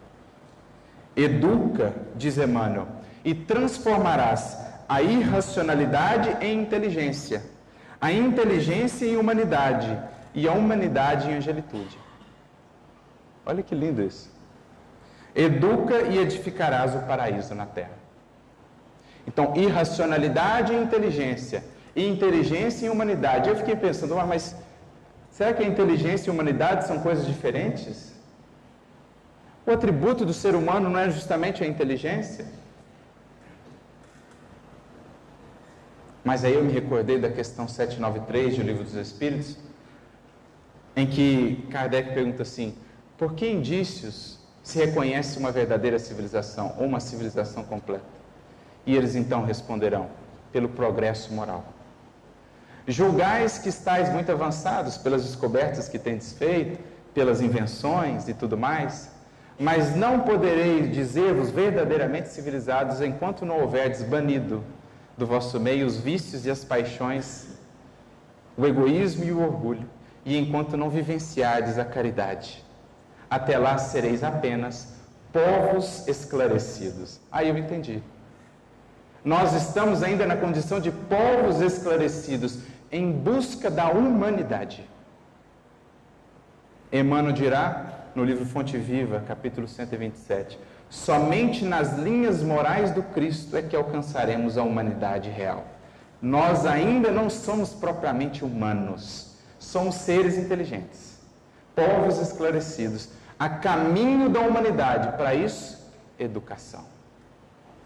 [1.15, 2.89] Educa, diz Emmanuel,
[3.23, 7.45] e transformarás a irracionalidade em inteligência,
[8.01, 9.97] a inteligência em humanidade
[10.35, 11.99] e a humanidade em angelitude.
[13.45, 14.33] Olha que lindo isso.
[15.35, 18.03] Educa e edificarás o paraíso na terra.
[19.27, 21.65] Então, irracionalidade e inteligência,
[21.95, 23.49] e inteligência e humanidade.
[23.49, 24.57] Eu fiquei pensando, mas
[25.31, 28.13] será que a inteligência e a humanidade são coisas diferentes?
[29.67, 32.47] O atributo do ser humano não é justamente a inteligência?
[36.25, 39.57] Mas aí eu me recordei da questão 793 do Livro dos Espíritos,
[40.95, 42.77] em que Kardec pergunta assim:
[43.19, 48.05] por que indícios se reconhece uma verdadeira civilização ou uma civilização completa?
[48.87, 50.09] E eles então responderão:
[50.53, 51.65] pelo progresso moral.
[52.93, 56.79] Julgais que estáis muito avançados pelas descobertas que tendes feito,
[57.15, 59.11] pelas invenções e tudo mais,
[59.59, 64.63] mas não podereis dizer-vos verdadeiramente civilizados enquanto não houverdes banido
[65.17, 67.47] do vosso meio os vícios e as paixões,
[68.59, 69.89] o egoísmo e o orgulho,
[70.23, 72.63] e enquanto não vivenciardes a caridade.
[73.31, 74.89] Até lá sereis apenas
[75.33, 77.19] povos esclarecidos.
[77.31, 78.03] Aí eu entendi.
[79.25, 82.59] Nós estamos ainda na condição de povos esclarecidos,
[82.93, 84.87] em busca da humanidade.
[86.93, 90.59] Emmanuel dirá no livro Fonte Viva, capítulo 127,
[90.91, 95.65] somente nas linhas morais do Cristo é que alcançaremos a humanidade real.
[96.21, 101.19] Nós ainda não somos propriamente humanos, somos seres inteligentes,
[101.75, 105.17] povos esclarecidos, a caminho da humanidade.
[105.17, 106.85] Para isso, educação.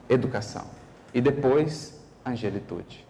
[0.09, 0.65] Educação.
[1.15, 3.06] E depois, angelitude.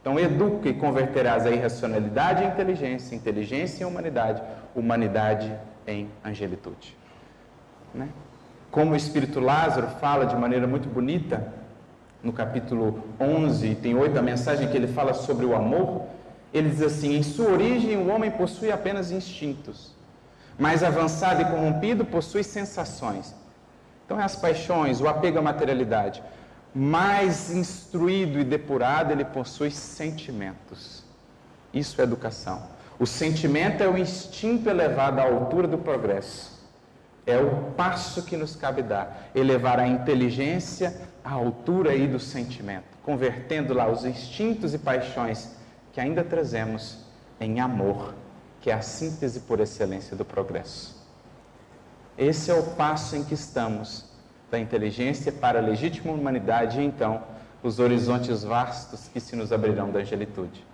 [0.00, 4.42] Então, educa e converterás a irracionalidade em inteligência, inteligência em humanidade,
[4.74, 5.52] humanidade
[5.86, 6.96] em angelitude.
[7.94, 8.08] Né?
[8.70, 11.52] Como o Espírito Lázaro fala de maneira muito bonita,
[12.22, 16.06] no capítulo 11, tem oito a mensagem que ele fala sobre o amor,
[16.52, 19.94] ele diz assim: em sua origem o homem possui apenas instintos,
[20.58, 23.34] mais avançado e corrompido possui sensações.
[24.04, 26.22] Então, é as paixões, o apego à materialidade.
[26.74, 31.02] Mais instruído e depurado, ele possui sentimentos.
[31.72, 32.62] Isso é educação.
[32.98, 36.58] O sentimento é o instinto elevado à altura do progresso.
[37.26, 42.96] É o passo que nos cabe dar, elevar a inteligência à altura aí do sentimento,
[43.02, 45.56] convertendo lá os instintos e paixões
[45.92, 46.98] que ainda trazemos
[47.38, 48.14] em amor,
[48.60, 50.96] que é a síntese por excelência do progresso.
[52.16, 54.07] Esse é o passo em que estamos
[54.50, 57.22] da inteligência para a legítima humanidade e então
[57.62, 60.64] os horizontes vastos que se nos abrirão da angelitude.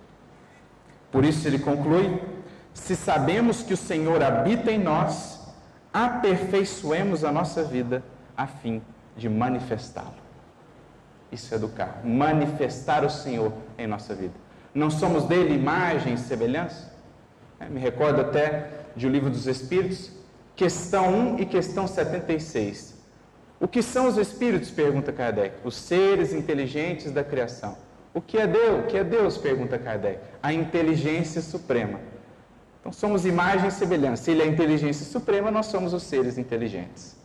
[1.11, 2.21] Por isso ele conclui:
[2.73, 5.41] se sabemos que o Senhor habita em nós,
[5.93, 8.03] aperfeiçoemos a nossa vida
[8.35, 8.81] a fim
[9.15, 10.25] de manifestá-lo.
[11.31, 14.33] Isso é educar, manifestar o Senhor em nossa vida.
[14.73, 16.93] Não somos dele imagem e semelhança?
[17.59, 20.11] É, me recordo até de O Livro dos Espíritos,
[20.55, 22.94] questão 1 e questão 76.
[23.59, 24.69] O que são os espíritos?
[24.69, 25.55] pergunta Kardec.
[25.63, 27.77] Os seres inteligentes da criação.
[28.13, 28.83] O que é Deus?
[28.83, 29.37] O que é Deus?
[29.37, 30.19] pergunta Kardec.
[30.41, 31.99] A inteligência suprema.
[32.79, 34.29] Então somos imagem e semelhança.
[34.29, 37.15] Ele é a inteligência suprema, nós somos os seres inteligentes.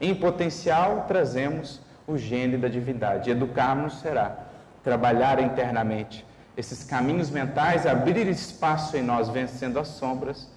[0.00, 3.30] Em potencial, trazemos o gênio da divindade.
[3.30, 4.36] Educar-nos será
[4.82, 6.24] trabalhar internamente
[6.56, 10.48] esses caminhos mentais, abrir espaço em nós, vencendo as sombras,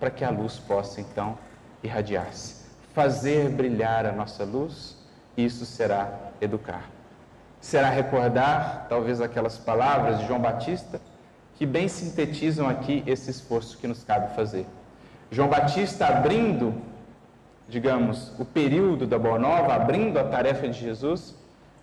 [0.00, 1.38] para que a luz possa então
[1.82, 2.61] irradiar-se.
[2.94, 4.96] Fazer brilhar a nossa luz,
[5.36, 6.90] isso será educar
[7.62, 11.00] será recordar talvez aquelas palavras de João Batista
[11.54, 14.66] que bem sintetizam aqui esse esforço que nos cabe fazer.
[15.30, 16.74] João Batista abrindo,
[17.68, 21.36] digamos, o período da Boa Nova, abrindo a tarefa de Jesus,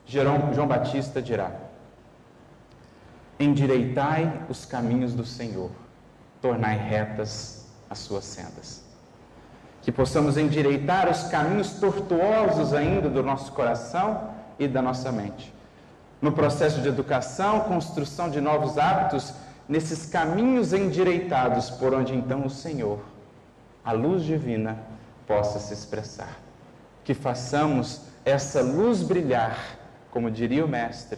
[0.05, 1.49] João Batista dirá:
[3.39, 5.71] Endireitai os caminhos do Senhor,
[6.41, 8.88] tornai retas as suas sendas.
[9.89, 14.29] Que possamos endireitar os caminhos tortuosos ainda do nosso coração
[14.59, 15.51] e da nossa mente
[16.21, 19.33] no processo de educação, construção de novos hábitos,
[19.67, 22.99] nesses caminhos endireitados por onde então o Senhor,
[23.83, 24.77] a luz divina,
[25.25, 26.37] possa se expressar.
[27.03, 29.57] Que façamos essa luz brilhar,
[30.11, 31.17] como diria o Mestre,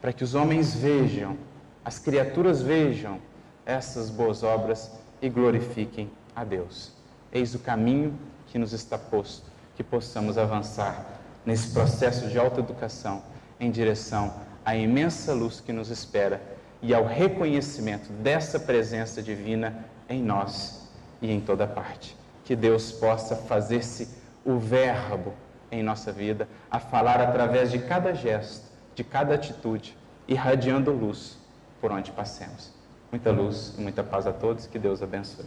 [0.00, 1.36] para que os homens vejam,
[1.84, 3.18] as criaturas vejam
[3.66, 4.90] essas boas obras
[5.20, 6.99] e glorifiquem a Deus.
[7.32, 11.06] Eis o caminho que nos está posto, que possamos avançar
[11.46, 13.22] nesse processo de autoeducação
[13.58, 16.40] em direção à imensa luz que nos espera
[16.82, 20.88] e ao reconhecimento dessa presença divina em nós
[21.20, 22.16] e em toda parte.
[22.44, 24.08] Que Deus possa fazer-se
[24.44, 25.34] o Verbo
[25.70, 31.38] em nossa vida, a falar através de cada gesto, de cada atitude, irradiando luz
[31.80, 32.72] por onde passemos.
[33.10, 35.46] Muita luz e muita paz a todos, que Deus abençoe.